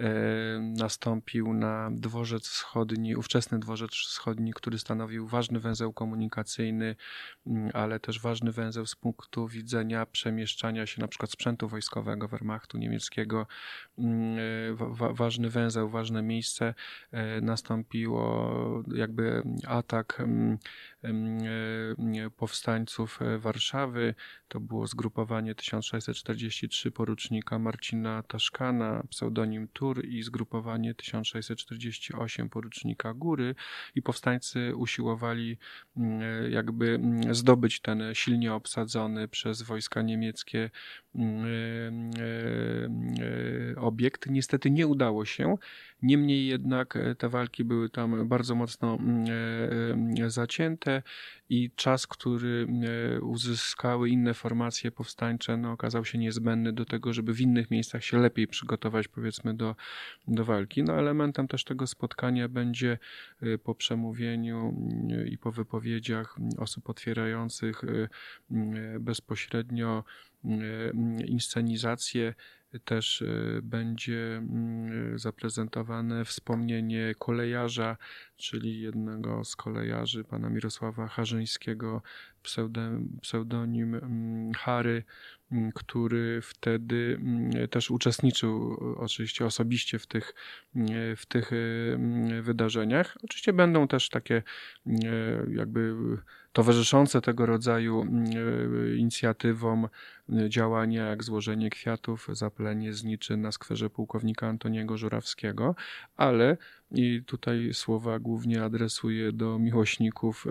E, 0.00 0.60
nastąpił 0.60 1.52
na 1.52 1.90
dworzec 1.92 2.48
wschodni, 2.48 3.16
ówczesny 3.16 3.58
dworzec 3.58 3.90
wschodni, 3.90 4.52
który 4.52 4.78
stanowił 4.78 5.26
ważny 5.26 5.60
węzeł 5.60 5.92
komunikacyjny, 5.92 6.96
mm, 7.46 7.70
ale 7.74 8.00
też 8.00 8.20
ważny 8.20 8.52
węzeł 8.52 8.86
z 8.86 8.96
punktu 8.96 9.48
widzenia 9.48 10.06
przemieszczania 10.06 10.86
się 10.86 11.00
na 11.00 11.08
przykład 11.08 11.30
sprzętu 11.30 11.68
wojskowego 11.68 12.28
Wehrmachtu 12.28 12.78
niemieckiego. 12.78 13.46
Mm, 13.98 14.38
e, 14.38 15.14
ważny 15.14 15.50
węzeł, 15.50 15.88
ważne 15.88 16.22
miejsce. 16.22 16.74
E, 17.12 17.40
nastąpiło 17.40 18.79
jakby 18.94 19.42
atak 19.66 20.18
mm, 20.20 20.58
powstańców 22.36 23.20
Warszawy. 23.38 24.14
To 24.48 24.60
było 24.60 24.86
zgrupowanie 24.86 25.54
1643 25.54 26.90
porucznika 26.90 27.58
Marcina 27.58 28.22
Taszkana, 28.22 29.02
pseudonim 29.10 29.68
Tur 29.68 30.04
i 30.04 30.22
zgrupowanie 30.22 30.94
1648 30.94 32.48
porucznika 32.48 33.14
Góry 33.14 33.54
i 33.94 34.02
powstańcy 34.02 34.76
usiłowali 34.76 35.58
mm, 35.96 36.52
jakby 36.52 36.94
mm, 36.94 37.34
zdobyć 37.34 37.80
ten 37.80 38.02
silnie 38.12 38.54
obsadzony 38.54 39.28
przez 39.28 39.62
wojska 39.62 40.02
niemieckie 40.02 40.70
mm, 41.14 41.44
e, 41.44 42.22
e, 42.22 42.39
obiekt. 43.90 44.30
Niestety 44.30 44.70
nie 44.70 44.86
udało 44.86 45.24
się. 45.24 45.56
Niemniej 46.02 46.46
jednak 46.46 46.96
e, 46.96 47.14
te 47.14 47.28
walki 47.28 47.64
były 47.64 47.90
tam 47.90 48.28
bardzo 48.28 48.54
mocno 48.54 48.98
zacięte 50.26 51.02
i 51.48 51.70
czas, 51.76 52.06
który 52.06 52.66
uzyskały 53.22 54.08
inne 54.08 54.34
formacje 54.34 54.90
powstańcze, 54.90 55.56
no, 55.56 55.72
okazał 55.72 56.04
się 56.04 56.18
niezbędny 56.18 56.72
do 56.72 56.84
tego, 56.84 57.12
żeby 57.12 57.34
w 57.34 57.40
innych 57.40 57.70
miejscach 57.70 58.04
się 58.04 58.18
lepiej 58.18 58.48
przygotować, 58.48 59.08
powiedzmy, 59.08 59.54
do, 59.54 59.76
do 60.28 60.44
walki. 60.44 60.82
No, 60.82 60.98
elementem 60.98 61.48
też 61.48 61.64
tego 61.64 61.86
spotkania 61.86 62.48
będzie 62.48 62.98
po 63.64 63.74
przemówieniu 63.74 64.74
y, 65.10 65.28
i 65.28 65.38
po 65.38 65.52
wypowiedziach 65.52 66.36
osób 66.58 66.90
otwierających 66.90 67.82
bezpośrednio 69.00 70.04
inscenizację 71.26 72.34
też 72.84 73.24
będzie 73.62 74.42
zaprezentowane 75.14 76.24
wspomnienie 76.24 77.14
kolejarza, 77.18 77.96
czyli 78.36 78.80
jednego 78.80 79.44
z 79.44 79.56
kolejarzy, 79.56 80.24
pana 80.24 80.50
Mirosława 80.50 81.08
Harzyńskiego, 81.08 82.02
pseudonim 83.20 84.00
Harry, 84.56 85.04
Mm, 85.52 85.72
który 85.72 86.40
wtedy 86.42 87.18
mm, 87.20 87.68
też 87.68 87.90
uczestniczył 87.90 88.76
oczywiście 88.96 89.46
osobiście 89.46 89.98
w 89.98 90.06
tych, 90.06 90.34
mm, 90.76 91.16
w 91.16 91.26
tych 91.26 91.50
wydarzeniach. 92.42 93.16
Oczywiście 93.24 93.52
będą 93.52 93.88
też 93.88 94.08
takie 94.08 94.42
jakby 95.54 95.94
towarzyszące 96.52 97.20
tego 97.20 97.46
rodzaju 97.46 98.06
inicjatywom 98.96 99.88
działania 100.48 101.06
jak 101.06 101.24
złożenie 101.24 101.70
kwiatów, 101.70 102.28
zapalenie 102.32 102.92
zniczy 102.92 103.36
na 103.36 103.52
skwerze 103.52 103.90
pułkownika 103.90 104.46
Antoniego 104.46 104.96
Żurawskiego, 104.98 105.74
ale 106.16 106.56
i 106.92 107.22
tutaj 107.26 107.74
słowa 107.74 108.18
głównie 108.18 108.64
adresuję 108.64 109.32
do 109.32 109.58
miłośników 109.58 110.46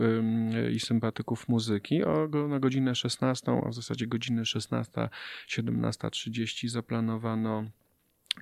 i 0.74 0.80
sympatyków 0.80 1.50
muzyki. 1.50 2.04
O, 2.04 2.28
na 2.48 2.60
godzinę 2.60 2.96
16, 2.96 3.52
a 3.66 3.70
w 3.70 3.74
zasadzie 3.74 4.08
godziny 4.08 4.46
16, 4.46 5.10
17.30 5.48 6.68
zaplanowano 6.68 7.66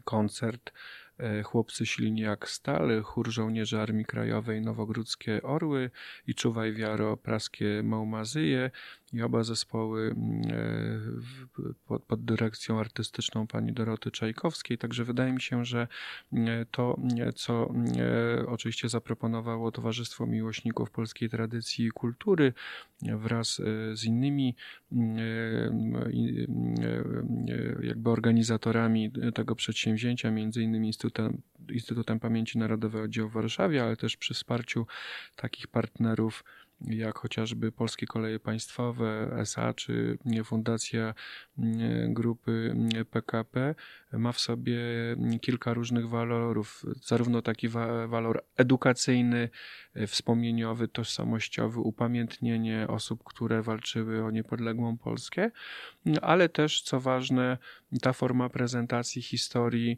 koncert 0.03 0.73
e, 1.17 1.43
Chłopcy 1.43 1.85
silni 1.85 2.21
jak 2.21 2.49
stal, 2.49 3.03
chór 3.03 3.31
żołnierzy 3.31 3.79
Armii 3.81 4.05
Krajowej 4.05 4.61
Nowogródzkie 4.61 5.41
Orły 5.43 5.91
i 6.27 6.35
Czuwaj 6.35 6.73
Wiaro 6.73 7.17
Praskie 7.17 7.81
Małmazyje 7.83 8.71
i 9.13 9.21
oba 9.21 9.43
zespoły 9.43 10.15
mm, 10.17 10.41
e, 11.89 11.99
pod, 12.07 12.25
dyrekcją 12.25 12.79
artystyczną 12.79 13.47
pani 13.47 13.73
Doroty 13.73 14.11
Czajkowskiej. 14.11 14.77
Także 14.77 15.03
wydaje 15.03 15.33
mi 15.33 15.41
się, 15.41 15.65
że 15.65 15.87
mm, 16.33 16.65
to, 16.71 16.97
mm, 16.97 17.33
co 17.33 17.73
oczywiście 18.47 18.89
zaproponowało 18.89 19.71
Towarzystwo 19.71 20.25
Miłośników 20.25 20.91
Polskiej 20.91 21.29
Tradycji 21.29 21.85
i 21.85 21.91
Kultury 21.91 22.53
wraz 23.01 23.59
e, 23.59 23.95
z 23.95 24.03
innymi 24.03 24.55
e, 24.91 24.97
jakby 27.83 28.09
organizatorami 28.09 29.11
tego 29.33 29.55
przedsięwzięcia, 29.55 30.31
między 30.31 30.63
innymi 30.63 30.87
Instytutem, 30.87 31.41
Instytutem 31.69 32.19
Pamięci 32.19 32.57
Narodowej 32.57 33.01
Oddział 33.01 33.29
w 33.29 33.33
Warszawie, 33.33 33.83
ale 33.83 33.97
też 33.97 34.17
przy 34.17 34.33
wsparciu 34.33 34.87
takich 35.35 35.67
partnerów 35.67 36.43
jak 36.81 37.17
chociażby 37.17 37.71
Polskie 37.71 38.07
Koleje 38.07 38.39
Państwowe, 38.39 39.31
SA 39.37 39.73
czy 39.73 40.17
Fundacja 40.43 41.13
Grupy 42.07 42.75
PKP, 43.11 43.75
ma 44.13 44.31
w 44.31 44.39
sobie 44.39 44.79
kilka 45.41 45.73
różnych 45.73 46.09
walorów. 46.09 46.85
Zarówno 47.03 47.41
taki 47.41 47.69
walor 48.07 48.43
edukacyjny, 48.57 49.49
wspomnieniowy, 50.07 50.87
tożsamościowy, 50.87 51.79
upamiętnienie 51.79 52.85
osób, 52.87 53.23
które 53.23 53.61
walczyły 53.61 54.23
o 54.23 54.31
niepodległą 54.31 54.97
Polskę, 54.97 55.51
ale 56.21 56.49
też, 56.49 56.81
co 56.81 56.99
ważne, 56.99 57.57
ta 58.01 58.13
forma 58.13 58.49
prezentacji 58.49 59.21
historii 59.21 59.97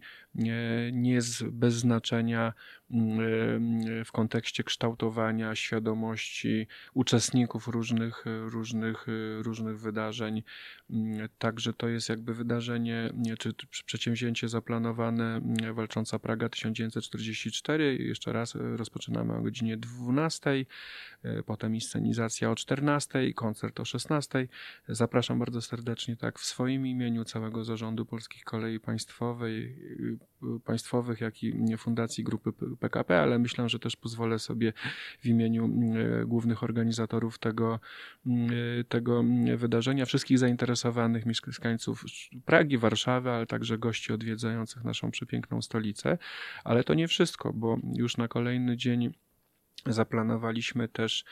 nie 0.91 1.11
jest 1.11 1.45
bez 1.45 1.73
znaczenia 1.73 2.53
mm, 2.91 4.05
w 4.05 4.11
kontekście 4.11 4.63
kształtowania 4.63 5.55
świadomości 5.55 6.67
uczestników 6.93 7.67
różnych, 7.67 8.25
różnych, 8.25 9.07
różnych 9.41 9.79
wydarzeń. 9.79 10.43
Mm, 10.89 11.29
także 11.37 11.73
to 11.73 11.87
jest 11.87 12.09
jakby 12.09 12.33
wydarzenie, 12.33 13.13
czy 13.39 13.53
przedsięwzięcie 13.85 14.49
zaplanowane 14.49 15.35
mm, 15.35 15.73
Walcząca 15.73 16.19
Praga 16.19 16.49
1944. 16.49 17.97
Jeszcze 17.99 18.33
raz 18.33 18.55
rozpoczynamy 18.55 19.33
o 19.33 19.41
godzinie 19.41 19.77
12, 19.97 20.65
potem 21.45 21.75
inscenizacja 21.75 22.51
o 22.51 22.55
14, 22.55 23.33
koncert 23.33 23.79
o 23.79 23.85
16. 23.85 24.47
Zapraszam 24.87 25.39
bardzo 25.39 25.61
serdecznie 25.61 26.17
tak 26.17 26.39
w 26.39 26.45
swoim 26.45 26.87
imieniu 26.87 27.25
całego 27.25 27.63
zarządu 27.63 28.05
Polskich 28.05 28.43
Kolei 28.43 28.79
Państwowej, 28.79 29.75
państwowych, 30.65 31.21
jak 31.21 31.43
i 31.43 31.77
Fundacji 31.77 32.23
Grupy 32.23 32.51
PKP, 32.79 33.21
ale 33.21 33.39
myślę, 33.39 33.69
że 33.69 33.79
też 33.79 33.95
pozwolę 33.95 34.39
sobie 34.39 34.73
w 35.19 35.25
imieniu 35.25 35.69
głównych 36.25 36.63
organizatorów 36.63 37.39
tego, 37.39 37.79
tego 38.89 39.23
wydarzenia, 39.57 40.05
wszystkich 40.05 40.39
zainteresowanych 40.39 41.25
mieszkańców 41.25 42.05
Pragi, 42.45 42.77
Warszawy, 42.77 43.29
ale 43.31 43.45
także 43.45 43.77
gości 43.77 44.13
odwiedzających 44.13 44.83
naszą 44.83 45.11
przepiękną 45.11 45.61
stolicę. 45.61 46.17
Ale 46.63 46.83
to 46.83 46.93
nie 46.93 47.07
wszystko, 47.07 47.53
bo 47.53 47.77
już 47.93 48.17
na 48.17 48.27
kolejny 48.27 48.77
dzień 48.77 49.13
Zaplanowaliśmy 49.85 50.87
też, 50.87 51.25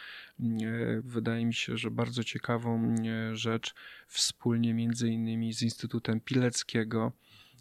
wydaje 1.03 1.45
mi 1.45 1.53
się, 1.53 1.77
że 1.77 1.91
bardzo 1.91 2.23
ciekawą 2.23 2.95
rzecz 3.33 3.73
wspólnie 4.07 4.73
między 4.73 5.09
innymi 5.09 5.53
z 5.53 5.61
Instytutem 5.61 6.19
Pileckiego 6.19 7.11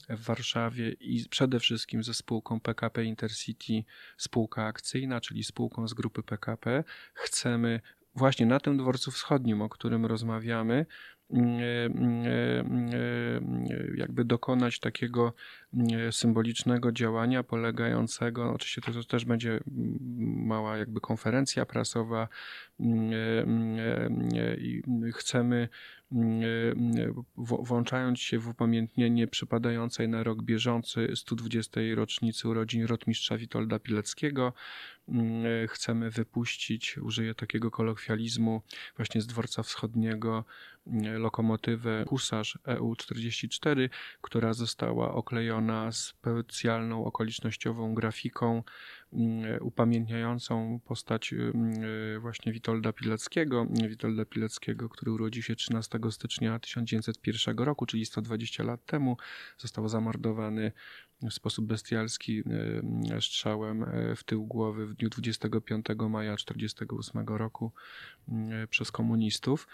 w 0.08 0.24
Warszawie 0.24 0.92
i 0.92 1.28
przede 1.28 1.60
wszystkim 1.60 2.02
ze 2.02 2.14
spółką 2.14 2.60
PKP 2.60 3.04
Intercity, 3.04 3.84
spółka 4.16 4.66
akcyjna, 4.66 5.20
czyli 5.20 5.44
spółką 5.44 5.88
z 5.88 5.94
grupy 5.94 6.22
PKP. 6.22 6.84
Chcemy 7.14 7.80
właśnie 8.14 8.46
na 8.46 8.60
tym 8.60 8.76
dworcu 8.76 9.10
wschodnim, 9.10 9.62
o 9.62 9.68
którym 9.68 10.06
rozmawiamy, 10.06 10.86
jakby 13.96 14.24
dokonać 14.24 14.80
takiego 14.80 15.32
symbolicznego 16.10 16.92
działania 16.92 17.42
polegającego, 17.42 18.52
oczywiście 18.52 18.92
to 18.92 19.04
też 19.04 19.24
będzie 19.24 19.60
mała 20.26 20.76
jakby 20.76 21.00
konferencja 21.00 21.66
prasowa 21.66 22.28
i 24.58 24.82
chcemy 25.14 25.68
włączając 27.36 28.20
się 28.20 28.38
w 28.38 28.48
upamiętnienie 28.48 29.26
przypadającej 29.26 30.08
na 30.08 30.22
rok 30.22 30.42
bieżący 30.42 31.08
120. 31.14 31.80
rocznicy 31.94 32.48
urodzin 32.48 32.84
rotmistrza 32.84 33.36
Witolda 33.36 33.78
Pileckiego, 33.78 34.52
chcemy 35.68 36.10
wypuścić, 36.10 36.98
użyję 36.98 37.34
takiego 37.34 37.70
kolokwializmu, 37.70 38.62
właśnie 38.96 39.20
z 39.20 39.26
dworca 39.26 39.62
wschodniego 39.62 40.44
lokomotywę 41.18 42.04
Husarz 42.08 42.58
EU44, 42.66 43.88
która 44.20 44.52
została 44.52 45.14
oklejona 45.14 45.92
specjalną 45.92 47.04
okolicznościową 47.04 47.94
grafiką 47.94 48.62
mm, 49.12 49.62
upamiętniającą 49.62 50.80
postać 50.84 51.32
mm, 51.32 52.20
właśnie 52.20 52.52
Witolda 52.52 52.92
Pileckiego. 52.92 53.66
Witolda 53.88 54.24
Pileckiego, 54.24 54.88
który 54.88 55.12
urodził 55.12 55.42
się 55.42 55.56
13 55.56 55.98
stycznia 56.10 56.58
1901 56.58 57.58
roku, 57.58 57.86
czyli 57.86 58.06
120 58.06 58.62
lat 58.62 58.86
temu. 58.86 59.16
Został 59.58 59.88
zamordowany 59.88 60.72
w 61.22 61.32
sposób 61.32 61.66
bestialski 61.66 62.42
e, 63.10 63.20
strzałem 63.20 63.82
e, 63.82 64.16
w 64.16 64.24
tył 64.24 64.46
głowy 64.46 64.86
w 64.86 64.94
dniu 64.94 65.08
25 65.08 65.86
maja 66.10 66.36
1948 66.36 67.36
roku 67.36 67.72
e, 68.28 68.66
przez 68.66 68.92
komunistów. 68.92 69.68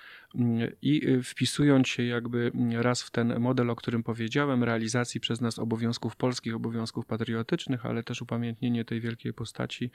I 0.83 1.23
wpisując 1.25 1.89
się 1.89 2.03
jakby 2.03 2.53
raz 2.73 3.03
w 3.03 3.11
ten 3.11 3.41
model, 3.41 3.71
o 3.71 3.77
którym 3.77 4.03
powiedziałem, 4.03 4.65
realizacji 4.65 5.21
przez 5.21 5.41
nas 5.41 5.59
obowiązków 5.59 6.17
polskich, 6.17 6.55
obowiązków 6.55 7.07
patriotycznych, 7.07 7.87
ale 7.87 8.03
też 8.03 8.23
upamiętnienie 8.23 8.85
tej 8.85 9.01
wielkiej 9.01 9.33
postaci, 9.33 9.91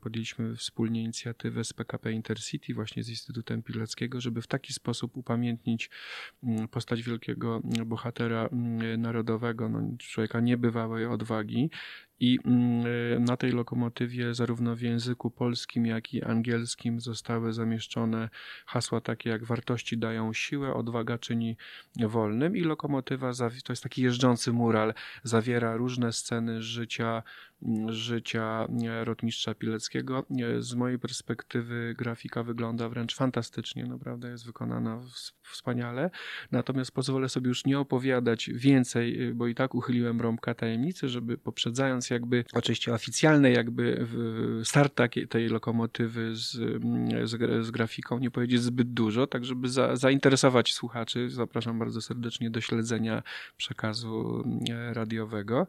podjęliśmy 0.00 0.56
wspólnie 0.56 1.02
inicjatywę 1.02 1.64
z 1.64 1.72
PKP 1.72 2.12
Intercity, 2.12 2.74
właśnie 2.74 3.02
z 3.02 3.08
Instytutem 3.08 3.62
Pileckiego, 3.62 4.20
żeby 4.20 4.42
w 4.42 4.46
taki 4.46 4.72
sposób 4.72 5.16
upamiętnić 5.16 5.90
postać 6.70 7.02
wielkiego 7.02 7.62
bohatera 7.86 8.48
narodowego, 8.98 9.68
no, 9.68 9.82
człowieka 10.26 10.40
niebywałej 10.40 11.06
odwagi 11.06 11.70
i 12.20 12.38
mm, 12.44 13.24
na 13.24 13.36
tej 13.36 13.52
lokomotywie 13.52 14.34
zarówno 14.34 14.76
w 14.76 14.80
języku 14.80 15.30
polskim, 15.30 15.86
jak 15.86 16.14
i 16.14 16.24
angielskim 16.24 17.00
zostały 17.00 17.52
zamieszczone 17.52 18.28
hasła 18.66 19.00
takie 19.00 19.30
jak 19.30 19.44
wartości 19.44 19.98
dają 19.98 20.32
siłę, 20.32 20.74
odwaga 20.74 21.18
czyni 21.18 21.56
wolnym 21.96 22.56
i 22.56 22.60
lokomotywa 22.60 23.32
to 23.64 23.72
jest 23.72 23.82
taki 23.82 24.02
jeżdżący 24.02 24.52
mural, 24.52 24.94
zawiera 25.22 25.76
różne 25.76 26.12
sceny 26.12 26.62
życia 26.62 27.22
życia 27.88 28.68
rotmistrza 29.04 29.54
Pileckiego. 29.54 30.26
Z 30.58 30.74
mojej 30.74 30.98
perspektywy 30.98 31.94
grafika 31.98 32.42
wygląda 32.42 32.88
wręcz 32.88 33.14
fantastycznie, 33.14 33.84
naprawdę 33.84 34.28
jest 34.28 34.46
wykonana 34.46 35.00
wspaniale. 35.42 36.10
Natomiast 36.52 36.92
pozwolę 36.92 37.28
sobie 37.28 37.48
już 37.48 37.64
nie 37.64 37.78
opowiadać 37.78 38.50
więcej, 38.54 39.34
bo 39.34 39.46
i 39.46 39.54
tak 39.54 39.74
uchyliłem 39.74 40.20
rąbka 40.20 40.54
tajemnicy, 40.54 41.08
żeby 41.08 41.38
poprzedzając 41.38 42.05
jakby, 42.10 42.44
oczywiście 42.52 42.94
oficjalny 42.94 43.50
jakby 43.50 44.06
start 44.64 44.94
takiej, 44.94 45.28
tej 45.28 45.48
lokomotywy 45.48 46.36
z, 46.36 46.52
z, 47.24 47.66
z, 47.66 47.70
grafiką, 47.70 48.18
nie 48.18 48.30
powiedzieć 48.30 48.62
zbyt 48.62 48.92
dużo, 48.92 49.26
tak 49.26 49.44
żeby 49.44 49.68
za, 49.68 49.96
zainteresować 49.96 50.74
słuchaczy. 50.74 51.30
Zapraszam 51.30 51.78
bardzo 51.78 52.00
serdecznie 52.00 52.50
do 52.50 52.60
śledzenia 52.60 53.22
przekazu 53.56 54.44
radiowego, 54.92 55.66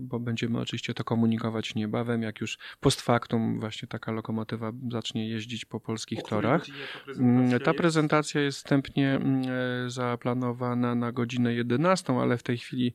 bo 0.00 0.16
bo 0.16 0.20
będziemy 0.20 0.60
oczywiście 0.60 0.94
to 0.94 1.04
komunikować 1.04 1.74
niebawem, 1.74 2.22
jak 2.22 2.40
już 2.40 2.58
post 2.80 3.00
factum 3.00 3.60
właśnie 3.60 3.88
taka 3.88 4.12
lokomotywa 4.12 4.72
zacznie 4.92 5.28
jeździć 5.28 5.64
po 5.64 5.80
polskich 5.80 6.22
torach. 6.22 6.66
Ta 6.66 7.00
prezentacja, 7.04 7.60
ta 7.60 7.74
prezentacja 7.74 8.40
jest 8.40 8.58
wstępnie 8.58 9.14
mm, 9.14 9.42
e, 9.86 9.90
zaplanowana 9.90 10.94
na 10.94 11.12
godzinę 11.12 11.54
11, 11.54 12.12
ale 12.12 12.38
w 12.38 12.42
tej 12.42 12.58
chwili 12.58 12.92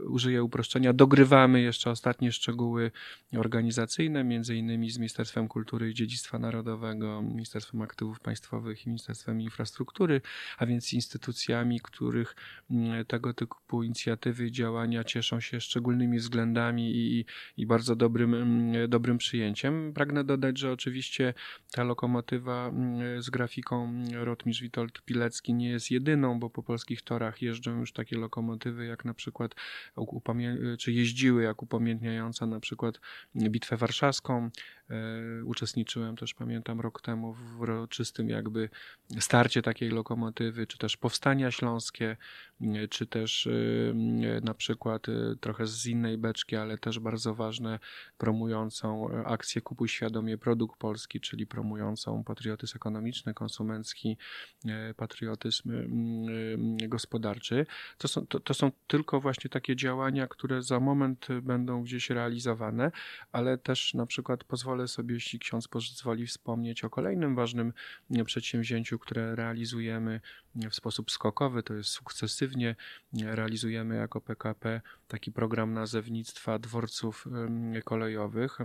użyję 0.00 0.42
uproszczenia. 0.42 0.92
Dogrywamy 1.22 1.60
jeszcze 1.60 1.90
ostatnie 1.90 2.32
szczegóły 2.32 2.90
organizacyjne, 3.38 4.24
między 4.24 4.56
innymi 4.56 4.90
z 4.90 4.98
Ministerstwem 4.98 5.48
Kultury 5.48 5.90
i 5.90 5.94
Dziedzictwa 5.94 6.38
Narodowego, 6.38 7.22
Ministerstwem 7.22 7.82
Aktywów 7.82 8.20
Państwowych 8.20 8.86
i 8.86 8.88
Ministerstwem 8.88 9.40
Infrastruktury, 9.40 10.20
a 10.58 10.66
więc 10.66 10.92
instytucjami, 10.92 11.80
których 11.80 12.36
mm, 12.70 13.04
tego 13.04 13.34
typu 13.34 13.82
inicjatywy 13.82 14.46
i 14.46 14.52
działania 14.52 15.04
cieszą 15.04 15.40
się 15.40 15.60
szczególnymi 15.60 16.18
względami 16.18 16.96
i, 16.96 17.24
i 17.56 17.66
bardzo 17.66 17.96
dobrym, 17.96 18.34
mm, 18.34 18.90
dobrym 18.90 19.18
przyjęciem. 19.18 19.92
Pragnę 19.94 20.24
dodać, 20.24 20.58
że 20.58 20.72
oczywiście 20.72 21.34
ta 21.72 21.84
lokomotywa 21.84 22.68
mm, 22.68 23.22
z 23.22 23.30
grafiką 23.30 24.04
Rotmistrz 24.12 24.62
Witold 24.62 25.02
Pilecki 25.02 25.54
nie 25.54 25.68
jest 25.68 25.90
jedyną, 25.90 26.40
bo 26.40 26.50
po 26.50 26.62
polskich 26.62 27.02
torach 27.02 27.42
jeżdżą 27.42 27.78
już 27.78 27.92
takie 27.92 28.16
lokomotywy 28.16 28.86
jak 28.86 29.04
na 29.04 29.14
przykład, 29.14 29.54
czy 30.78 30.92
jeździły 31.12 31.42
jak 31.42 31.62
upamiętniająca 31.62 32.46
na 32.46 32.60
przykład 32.60 33.00
Bitwę 33.36 33.76
Warszawską, 33.76 34.50
uczestniczyłem 35.44 36.16
też, 36.16 36.34
pamiętam, 36.34 36.80
rok 36.80 37.02
temu 37.02 37.32
w 37.34 37.60
uroczystym 37.60 38.28
jakby 38.28 38.68
starcie 39.20 39.62
takiej 39.62 39.90
lokomotywy, 39.90 40.66
czy 40.66 40.78
też 40.78 40.96
powstania 40.96 41.50
śląskie, 41.50 42.16
e, 42.60 42.88
czy 42.88 43.06
też 43.06 43.46
e, 43.46 44.40
na 44.40 44.54
przykład 44.54 45.06
trochę 45.40 45.66
z 45.66 45.86
innej 45.86 46.18
beczki, 46.18 46.56
ale 46.56 46.78
też 46.78 46.98
bardzo 46.98 47.34
ważne, 47.34 47.78
promującą 48.18 49.08
akcję 49.24 49.62
Kupuj 49.62 49.88
Świadomie 49.88 50.38
Produkt 50.38 50.78
Polski, 50.78 51.20
czyli 51.20 51.46
promującą 51.46 52.24
patriotyzm 52.24 52.76
ekonomiczny, 52.76 53.34
konsumencki, 53.34 54.16
patriotyzm 54.96 55.72
gospodarczy. 56.88 57.66
To 57.98 58.08
są, 58.08 58.26
to, 58.26 58.40
to 58.40 58.54
są 58.54 58.72
tylko 58.86 59.20
właśnie 59.20 59.50
takie 59.50 59.76
działania, 59.76 60.26
które 60.26 60.62
za 60.62 60.80
moment 60.80 61.26
będą 61.42 61.82
gdzieś 61.82 62.10
realizowane, 62.10 62.92
ale 63.32 63.58
też 63.58 63.94
na 63.94 64.06
przykład 64.06 64.44
pozwolę 64.44 64.81
pozwolę 64.82 64.88
sobie, 64.88 65.14
jeśli 65.14 65.38
ksiądz 65.38 65.68
pozwoli, 65.68 66.26
wspomnieć 66.26 66.84
o 66.84 66.90
kolejnym 66.90 67.34
ważnym 67.34 67.72
przedsięwzięciu, 68.24 68.98
które 68.98 69.36
realizujemy 69.36 70.20
w 70.70 70.74
sposób 70.74 71.10
skokowy, 71.10 71.62
to 71.62 71.74
jest 71.74 71.90
sukcesywnie. 71.90 72.76
Realizujemy 73.22 73.96
jako 73.96 74.20
PKP 74.20 74.80
taki 75.08 75.32
program 75.32 75.72
nazewnictwa 75.72 76.58
dworców 76.58 77.28
kolejowych, 77.84 78.58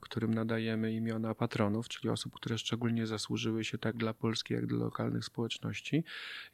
którym 0.00 0.34
nadajemy 0.34 0.92
imiona 0.92 1.34
patronów, 1.34 1.88
czyli 1.88 2.08
osób, 2.08 2.34
które 2.34 2.58
szczególnie 2.58 3.06
zasłużyły 3.06 3.64
się 3.64 3.78
tak 3.78 3.96
dla 3.96 4.14
Polski, 4.14 4.54
jak 4.54 4.66
dla 4.66 4.78
lokalnych 4.78 5.24
społeczności. 5.24 6.04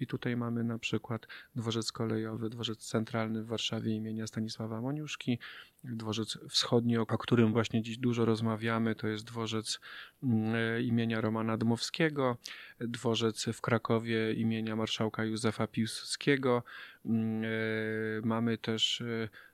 I 0.01 0.07
tutaj 0.07 0.37
mamy 0.37 0.65
na 0.65 0.79
przykład 0.79 1.27
dworzec 1.55 1.93
kolejowy, 1.93 2.51
dworzec 2.51 2.79
centralny 2.79 3.43
w 3.43 3.47
Warszawie 3.47 3.97
imienia 3.97 4.27
Stanisława 4.27 4.81
Moniuszki, 4.81 5.39
dworzec 5.85 6.39
wschodni, 6.49 6.99
o 6.99 7.07
którym 7.07 7.53
właśnie 7.53 7.83
dziś 7.83 7.99
dużo 7.99 8.25
rozmawiamy, 8.25 8.95
to 8.95 9.09
jest 9.09 9.25
dworzec 9.25 9.81
imienia 10.83 11.21
Romana 11.21 11.57
Dmowskiego, 11.57 12.37
dworzec 12.81 13.45
w 13.45 13.61
Krakowie 13.61 14.33
imienia 14.33 14.77
marszałka 14.77 15.25
Józefa 15.25 15.67
Piłsudskiego. 15.67 16.63
Mamy 18.23 18.59
też 18.59 19.03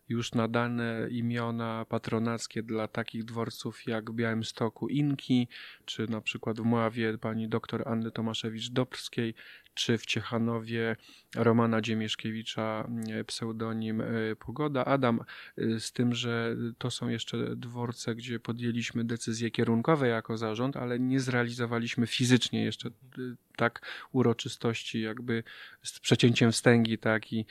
już 0.09 0.33
nadane 0.33 1.09
imiona 1.11 1.85
patronackie 1.89 2.63
dla 2.63 2.89
takich 2.89 3.25
dworców 3.25 3.87
jak 3.87 4.11
w 4.11 4.15
Białymstoku 4.15 4.89
Inki, 4.89 5.49
czy 5.85 6.09
na 6.09 6.21
przykład 6.21 6.61
w 6.61 6.65
Mławie 6.65 7.19
pani 7.19 7.49
dr 7.49 7.89
Anny 7.89 8.11
Tomaszewicz-Dobrskiej, 8.11 9.35
czy 9.77 9.99
w 9.99 10.07
Ciechanowie 10.07 10.97
Romana 11.35 11.81
Dziemieszkiewicza, 11.81 12.89
pseudonim 13.27 14.01
e, 14.01 14.07
Pogoda. 14.47 14.85
Adam, 14.85 15.21
e, 15.59 15.81
z 15.81 15.93
tym, 15.93 16.15
że 16.15 16.57
to 16.79 16.91
są 16.91 17.09
jeszcze 17.09 17.57
dworce, 17.57 18.15
gdzie 18.15 18.41
podjęliśmy 18.41 19.05
decyzje 19.05 19.51
kierunkowe 19.51 20.09
jako 20.09 20.37
zarząd, 20.37 20.77
ale 20.77 20.99
nie 20.99 21.21
zrealizowaliśmy 21.21 22.07
fizycznie 22.07 22.65
jeszcze 22.65 22.89
e, 22.89 22.93
tak 23.57 24.07
uroczystości 24.13 25.01
jakby 25.01 25.43
z 25.83 26.01
przecięciem 26.01 26.53
wstęgi, 26.53 26.99
tak 26.99 27.33
i 27.33 27.47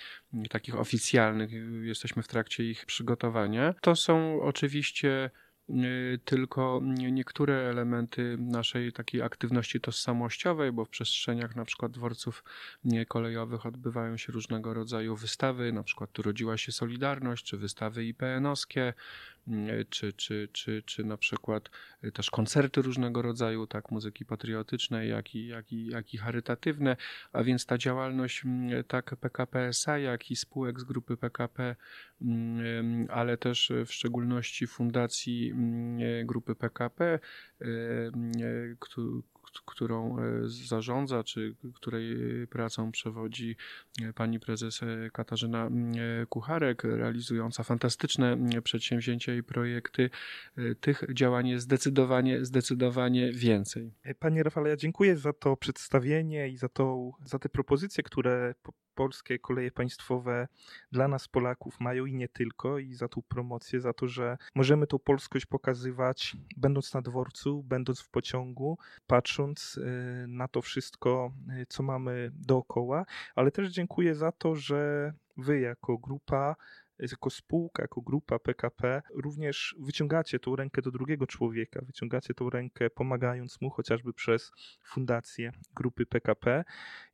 takich 0.50 0.76
oficjalnych. 0.76 1.52
Jesteśmy 1.82 2.24
w 2.24 2.28
trakcie 2.28 2.64
ich 2.64 2.86
przygotowania. 2.86 3.74
To 3.82 3.96
są 3.96 4.42
oczywiście 4.42 5.30
Y, 5.70 6.20
tylko 6.26 6.82
niektóre 7.12 7.54
elementy 7.54 8.38
naszej 8.40 8.94
takiej 8.94 9.22
aktywności 9.22 9.82
tożsamościowej, 9.82 10.72
bo 10.72 10.86
w 10.86 10.90
przestrzeniach 10.90 11.56
na 11.56 11.66
przykład 11.66 11.92
dworców 11.92 12.44
kolejowych 13.08 13.66
odbywają 13.66 14.18
się 14.18 14.34
różnego 14.34 14.74
rodzaju 14.74 15.16
wystawy, 15.16 15.72
na 15.74 15.84
przykład 15.84 16.12
tu 16.12 16.22
rodziła 16.22 16.58
się 16.58 16.72
Solidarność, 16.72 17.46
czy 17.46 17.58
wystawy 17.58 18.06
IPN-owskie, 18.06 18.90
y, 18.90 18.94
czy, 19.90 20.14
czy, 20.14 20.50
czy, 20.52 20.84
czy 20.86 21.04
na 21.04 21.18
przykład 21.18 21.70
y, 22.04 22.12
też 22.12 22.30
koncerty 22.30 22.82
różnego 22.82 23.22
rodzaju, 23.22 23.68
tak 23.68 23.92
muzyki 23.92 24.26
patriotycznej, 24.26 25.10
jak 25.10 25.36
i, 25.36 25.48
jak 25.48 25.72
i, 25.72 25.88
jak 25.88 26.14
i 26.14 26.18
charytatywne, 26.18 26.98
a 27.34 27.44
więc 27.44 27.66
ta 27.66 27.78
działalność 27.78 28.44
tak 28.88 29.16
PKP 29.16 29.68
SA, 29.68 29.98
jak 29.98 30.32
i 30.32 30.36
spółek 30.36 30.80
z 30.80 30.84
grupy 30.84 31.18
PKP, 31.18 31.76
ale 33.10 33.38
też 33.38 33.72
w 33.86 33.94
szczególności 33.94 34.68
fundacji 34.68 35.56
Mm, 35.56 36.28
grupy 36.28 36.56
PKP, 36.56 37.20
którą 39.62 40.20
e, 40.20 40.22
zarządza, 40.48 41.24
czy 41.24 41.56
której 41.76 42.18
pracą 42.48 42.92
przewodzi 42.92 43.56
e, 44.02 44.14
pani 44.14 44.40
prezes 44.40 44.84
e, 44.84 45.10
Katarzyna 45.14 45.70
Kucharek, 46.30 46.84
realizująca 46.84 47.64
fantastyczne 47.64 48.38
przedsięwzięcia 48.64 49.36
i 49.36 49.44
projekty. 49.44 50.10
Tych 50.80 51.04
działań 51.14 51.48
jest 51.48 51.66
zdecydowanie, 51.66 52.46
zdecydowanie 52.46 53.32
więcej. 53.34 53.92
Panie 54.20 54.44
Rafale, 54.44 54.70
ja 54.70 54.76
dziękuję 54.76 55.18
za 55.18 55.34
to 55.34 55.58
przedstawienie 55.58 56.50
i 56.50 56.58
za, 56.58 56.70
to, 56.70 57.12
za 57.26 57.40
te 57.40 57.50
propozycje, 57.50 58.04
które 58.04 58.56
polskie 58.96 59.40
koleje 59.40 59.72
państwowe 59.72 60.48
dla 60.92 61.08
nas 61.08 61.28
Polaków 61.28 61.80
mają 61.80 62.06
i 62.06 62.14
nie 62.14 62.30
tylko 62.30 62.80
i 62.80 62.94
za 62.94 63.08
tą 63.08 63.22
promocję, 63.28 63.82
za 63.82 63.94
to, 63.94 64.08
że 64.08 64.38
możemy 64.56 64.88
tą 64.88 65.00
polskość 65.00 65.46
pokazywać 65.46 66.38
będąc 66.58 66.94
na 66.94 67.02
dworcu, 67.02 67.64
będąc 67.64 68.02
w 68.02 68.10
pociągu, 68.10 68.78
patrząc 69.08 69.78
y, 69.78 70.26
na 70.28 70.48
to 70.48 70.62
wszystko, 70.62 71.34
y, 71.62 71.66
co 71.70 71.84
mamy 71.84 72.32
dookoła, 72.34 73.06
ale 73.36 73.52
też 73.52 73.70
dziękuję 73.70 74.16
za 74.16 74.32
to, 74.32 74.56
że 74.56 75.14
wy 75.38 75.60
jako 75.60 75.98
grupa 75.98 76.56
jako 77.00 77.30
spółka, 77.30 77.84
jako 77.84 78.02
grupa 78.02 78.40
PKP, 78.40 79.02
również 79.14 79.76
wyciągacie 79.80 80.40
tą 80.40 80.56
rękę 80.56 80.82
do 80.82 80.92
drugiego 80.92 81.28
człowieka, 81.28 81.82
wyciągacie 81.86 82.34
tą 82.34 82.50
rękę 82.50 82.90
pomagając 82.90 83.62
mu 83.62 83.70
chociażby 83.70 84.14
przez 84.14 84.52
fundację 84.84 85.52
grupy 85.74 86.06
PKP, 86.06 86.64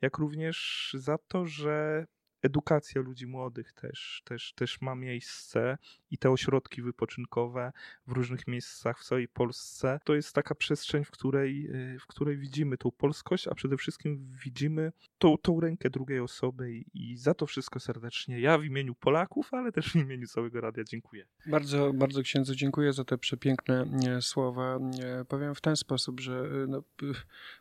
jak 0.02 0.18
również 0.18 0.90
za 1.00 1.18
to, 1.18 1.46
że 1.46 2.06
edukacja 2.42 3.02
ludzi 3.02 3.28
młodych 3.28 3.74
też, 3.74 4.22
też, 4.26 4.54
też 4.54 4.82
ma 4.82 4.96
miejsce 4.96 5.78
i 6.12 6.18
te 6.18 6.32
ośrodki 6.32 6.82
wypoczynkowe 6.82 7.72
w 8.08 8.12
różnych 8.12 8.48
miejscach 8.48 9.00
w 9.00 9.04
całej 9.04 9.28
Polsce. 9.28 10.00
To 10.04 10.16
jest 10.16 10.36
taka 10.36 10.56
przestrzeń, 10.56 11.04
w 11.04 11.12
której, 11.12 11.68
y, 11.96 12.00
w 12.00 12.08
której 12.08 12.38
widzimy 12.38 12.78
tą 12.78 12.92
polskość, 12.92 13.48
a 13.48 13.56
przede 13.56 13.78
wszystkim 13.78 14.28
widzimy 14.44 14.92
tą, 15.18 15.38
tą 15.38 15.60
rękę 15.60 15.90
drugiej 15.90 16.20
osoby 16.20 16.72
i, 16.94 17.18
za 17.18 17.34
to 17.34 17.46
wszystko 17.46 17.80
serdecznie 17.80 18.40
ja 18.40 18.58
w 18.58 18.66
imieniu 18.66 18.96
Polaków, 18.96 19.54
ale 19.54 19.72
też 19.72 19.92
w 19.92 19.96
imieniu 19.96 20.28
całego 20.28 20.62
radia 20.62 20.84
dziękuję. 20.84 21.26
Bardzo, 21.46 21.94
bardzo 21.94 22.22
księdzu 22.22 22.56
dziękuję 22.56 22.94
za 22.94 23.04
te 23.04 23.18
przepiękne 23.18 23.86
słowa. 24.22 24.80
Powiem 25.28 25.56
w 25.56 25.62
ten 25.62 25.76
sposób, 25.76 26.20
że 26.20 26.44
y, 26.64 26.68
no, 26.68 26.84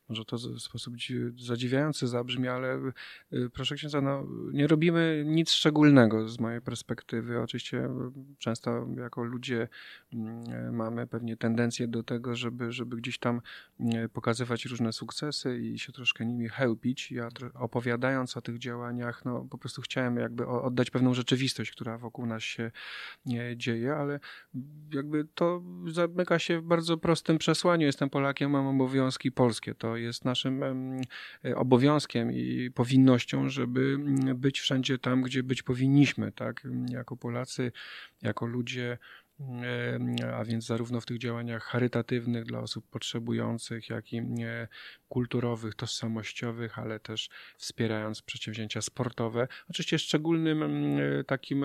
może 0.08 0.24
to 0.24 0.36
w 0.38 0.60
sposób 0.60 0.94
zadziwiający 1.38 2.08
zabrzmi, 2.08 2.48
ale 2.48 2.92
y, 3.32 3.50
proszę 3.52 3.74
księdza, 3.74 4.00
no, 4.00 4.26
nie 4.52 4.66
robimy 4.70 5.22
nic 5.26 5.50
szczególnego 5.50 6.28
z 6.28 6.40
mojej 6.40 6.60
perspektywy. 6.60 7.40
Oczywiście 7.40 7.88
często 8.38 8.86
jako 8.96 9.24
ludzie 9.24 9.68
mm, 10.12 10.74
mamy 10.74 11.06
pewnie 11.06 11.36
tendencję 11.36 11.88
do 11.88 12.02
tego, 12.02 12.36
żeby, 12.36 12.72
żeby 12.72 12.96
gdzieś 12.96 13.18
tam 13.18 13.40
mm, 13.80 14.08
pokazywać 14.08 14.64
różne 14.64 14.92
sukcesy 14.92 15.58
i 15.58 15.78
się 15.78 15.92
troszkę 15.92 16.26
nimi 16.26 16.48
chełpić. 16.48 17.12
Ja 17.12 17.28
opowiadając 17.54 18.36
o 18.36 18.40
tych 18.40 18.58
działaniach, 18.58 19.24
no 19.24 19.46
po 19.50 19.58
prostu 19.58 19.82
chciałem 19.82 20.16
jakby 20.16 20.46
oddać 20.46 20.90
pewną 20.90 21.14
rzeczywistość, 21.14 21.70
która 21.70 21.98
wokół 21.98 22.26
nas 22.26 22.42
się 22.42 22.70
dzieje, 23.56 23.94
ale 23.94 24.20
jakby 24.94 25.24
to 25.34 25.62
zamyka 25.86 26.38
się 26.38 26.60
w 26.60 26.62
bardzo 26.62 26.96
prostym 26.96 27.38
przesłaniu. 27.38 27.86
Jestem 27.86 28.10
Polakiem, 28.10 28.50
mam 28.50 28.66
obowiązki 28.66 29.32
polskie. 29.32 29.74
To 29.74 29.96
jest 29.96 30.24
naszym 30.24 30.62
obowiązkiem 31.56 32.32
i 32.32 32.70
powinnością, 32.74 33.48
żeby 33.48 33.98
być 34.34 34.59
wszędzie 34.60 34.98
tam, 34.98 35.22
gdzie 35.22 35.42
być 35.42 35.62
powinniśmy, 35.62 36.32
tak? 36.32 36.62
Jako 36.88 37.16
Polacy, 37.16 37.72
jako 38.22 38.46
ludzie 38.46 38.98
a 40.34 40.44
więc 40.44 40.66
zarówno 40.66 41.00
w 41.00 41.06
tych 41.06 41.18
działaniach 41.18 41.64
charytatywnych 41.64 42.44
dla 42.44 42.60
osób 42.60 42.90
potrzebujących, 42.90 43.88
jak 43.88 44.12
i 44.12 44.22
kulturowych, 45.08 45.74
tożsamościowych, 45.74 46.78
ale 46.78 47.00
też 47.00 47.30
wspierając 47.56 48.22
przedsięwzięcia 48.22 48.82
sportowe. 48.82 49.48
Oczywiście 49.70 49.98
szczególnym 49.98 50.64
takim 51.26 51.64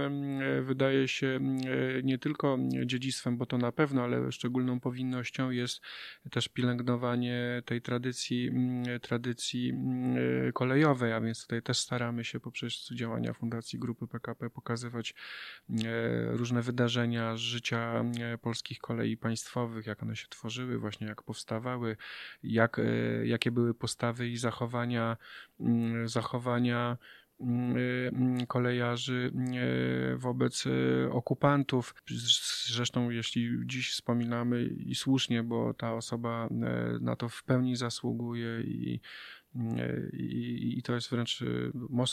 wydaje 0.64 1.08
się 1.08 1.40
nie 2.04 2.18
tylko 2.18 2.58
dziedzictwem, 2.86 3.38
bo 3.38 3.46
to 3.46 3.58
na 3.58 3.72
pewno, 3.72 4.04
ale 4.04 4.32
szczególną 4.32 4.80
powinnością 4.80 5.50
jest 5.52 5.82
też 6.32 6.48
pielęgnowanie 6.48 7.62
tej 7.66 7.82
tradycji, 7.82 8.52
tradycji 9.02 9.74
kolejowej, 10.54 11.14
a 11.14 11.22
więc 11.22 11.42
tutaj 11.42 11.62
też 11.62 11.78
staramy 11.80 12.24
się 12.24 12.40
poprzez 12.40 12.90
działania 12.96 13.34
Fundacji 13.34 13.80
Grupy 13.80 14.08
PKP 14.08 14.50
pokazywać 14.50 15.14
różne 16.28 16.62
wydarzenia 16.62 17.38
życia 17.38 17.65
życia 17.66 18.04
e, 18.22 18.38
polskich 18.38 18.80
kolei 18.80 19.18
państwowych, 19.18 19.86
jak 19.86 20.04
one 20.04 20.16
się 20.16 20.28
tworzyły, 20.28 20.80
właśnie 20.80 21.08
jak 21.08 21.24
powstawały, 21.24 21.98
jak, 22.44 22.80
e, 22.80 22.84
jakie 23.28 23.52
były 23.52 23.74
postawy 23.74 24.30
i 24.30 24.38
zachowania, 24.38 25.18
mm, 25.60 26.08
zachowania 26.08 26.98
mm, 27.40 27.78
mm, 28.14 28.46
kolejarzy 28.46 29.32
wobec 30.16 30.64
e, 30.68 31.12
okupantów. 31.12 31.96
Zresztą, 32.68 33.10
jeśli 33.10 33.50
dziś 33.66 33.92
wspominamy 33.92 34.64
i 34.64 34.96
słusznie, 34.96 35.44
bo 35.44 35.74
ta 35.74 35.94
osoba 35.94 36.50
na 37.02 37.16
to 37.16 37.30
w 37.30 37.44
pełni 37.44 37.76
zasługuje 37.76 38.62
i 38.62 39.00
i, 40.14 40.74
i 40.78 40.84
to 40.84 40.96
jest 40.96 41.10
wręcz 41.10 41.42
y, 41.42 41.72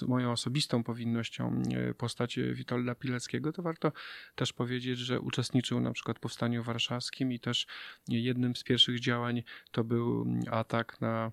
moją 0.09 0.33
osobistą 0.33 0.85
powinnością 0.85 1.63
y, 1.91 1.95
postać 1.95 2.39
Witolda 2.53 2.95
Pileckiego, 2.95 3.53
to 3.53 3.63
warto 3.63 3.93
też 4.35 4.53
powiedzieć, 4.53 4.99
że 4.99 5.21
uczestniczył 5.21 5.81
na 5.81 5.93
przykład 5.93 6.17
w 6.17 6.21
Powstaniu 6.21 6.63
Warszawskim 6.63 7.33
i 7.33 7.41
też 7.41 7.67
jednym 8.09 8.57
z 8.57 8.65
pierwszych 8.65 9.01
działań 9.01 9.43
to 9.71 9.85
był 9.85 10.27
atak 10.51 11.01
na, 11.01 11.33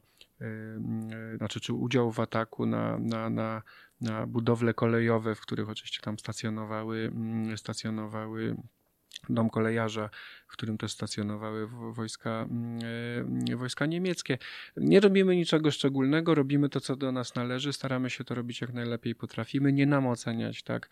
znaczy 1.38 1.60
czy 1.60 1.74
udział 1.74 2.12
w 2.12 2.19
ataku 2.19 2.65
na, 2.65 2.98
na, 3.00 3.30
na, 3.30 3.62
na 4.02 4.28
budowle 4.28 4.74
kolejowe, 4.74 5.36
w 5.36 5.41
których 5.41 5.69
oczywiście 5.69 6.02
tam 6.02 6.19
stacjonowały, 6.19 7.12
stacjonowały 7.56 8.56
dom 9.30 9.50
kolejarza, 9.50 10.10
w 10.48 10.52
którym 10.52 10.78
też 10.78 10.91
stacjonowały 10.91 11.67
wojska, 11.93 12.48
mm, 12.50 13.58
wojska 13.58 13.86
niemieckie. 13.86 14.38
Nie 14.78 15.00
robimy 15.00 15.36
niczego 15.36 15.72
szczególnego, 15.72 16.36
robimy 16.36 16.69
to, 16.69 16.80
co 16.80 16.95
do 16.95 17.12
nas 17.12 17.36
należy, 17.36 17.74
staramy 17.74 18.10
się 18.10 18.24
to 18.24 18.36
robić 18.36 18.62
jak 18.62 18.74
najlepiej 18.74 19.15
potrafimy, 19.15 19.74
nie 19.74 19.86
nam 19.86 20.08
oceniać 20.08 20.63
tak, 20.63 20.89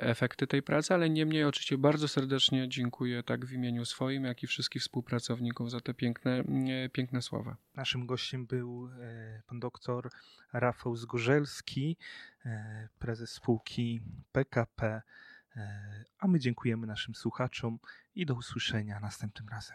efekty 0.00 0.46
tej 0.46 0.62
pracy, 0.62 0.94
ale 0.94 1.10
niemniej 1.10 1.44
oczywiście 1.44 1.78
bardzo 1.78 2.08
serdecznie 2.08 2.68
dziękuję 2.68 3.22
tak 3.22 3.46
w 3.46 3.52
imieniu 3.52 3.84
swoim, 3.84 4.24
jak 4.24 4.42
i 4.42 4.46
wszystkich 4.46 4.82
współpracowników 4.82 5.70
za 5.70 5.80
te 5.80 5.94
piękne, 5.94 6.44
piękne 6.92 7.22
słowa. 7.22 7.56
Naszym 7.74 8.06
gościem 8.06 8.46
był 8.46 8.90
e, 9.00 9.42
pan 9.46 9.60
doktor 9.60 10.10
Rafał 10.52 10.96
Zgorzelski, 10.96 11.96
e, 12.46 12.88
prezes 12.98 13.30
spółki 13.30 14.00
PKP. 14.32 15.02
E, 15.58 16.04
a 16.18 16.28
my 16.28 16.38
dziękujemy 16.38 16.86
naszym 16.86 17.14
słuchaczom 17.14 17.78
i 18.14 18.26
do 18.26 18.34
usłyszenia 18.34 19.00
następnym 19.00 19.48
razem. 19.48 19.58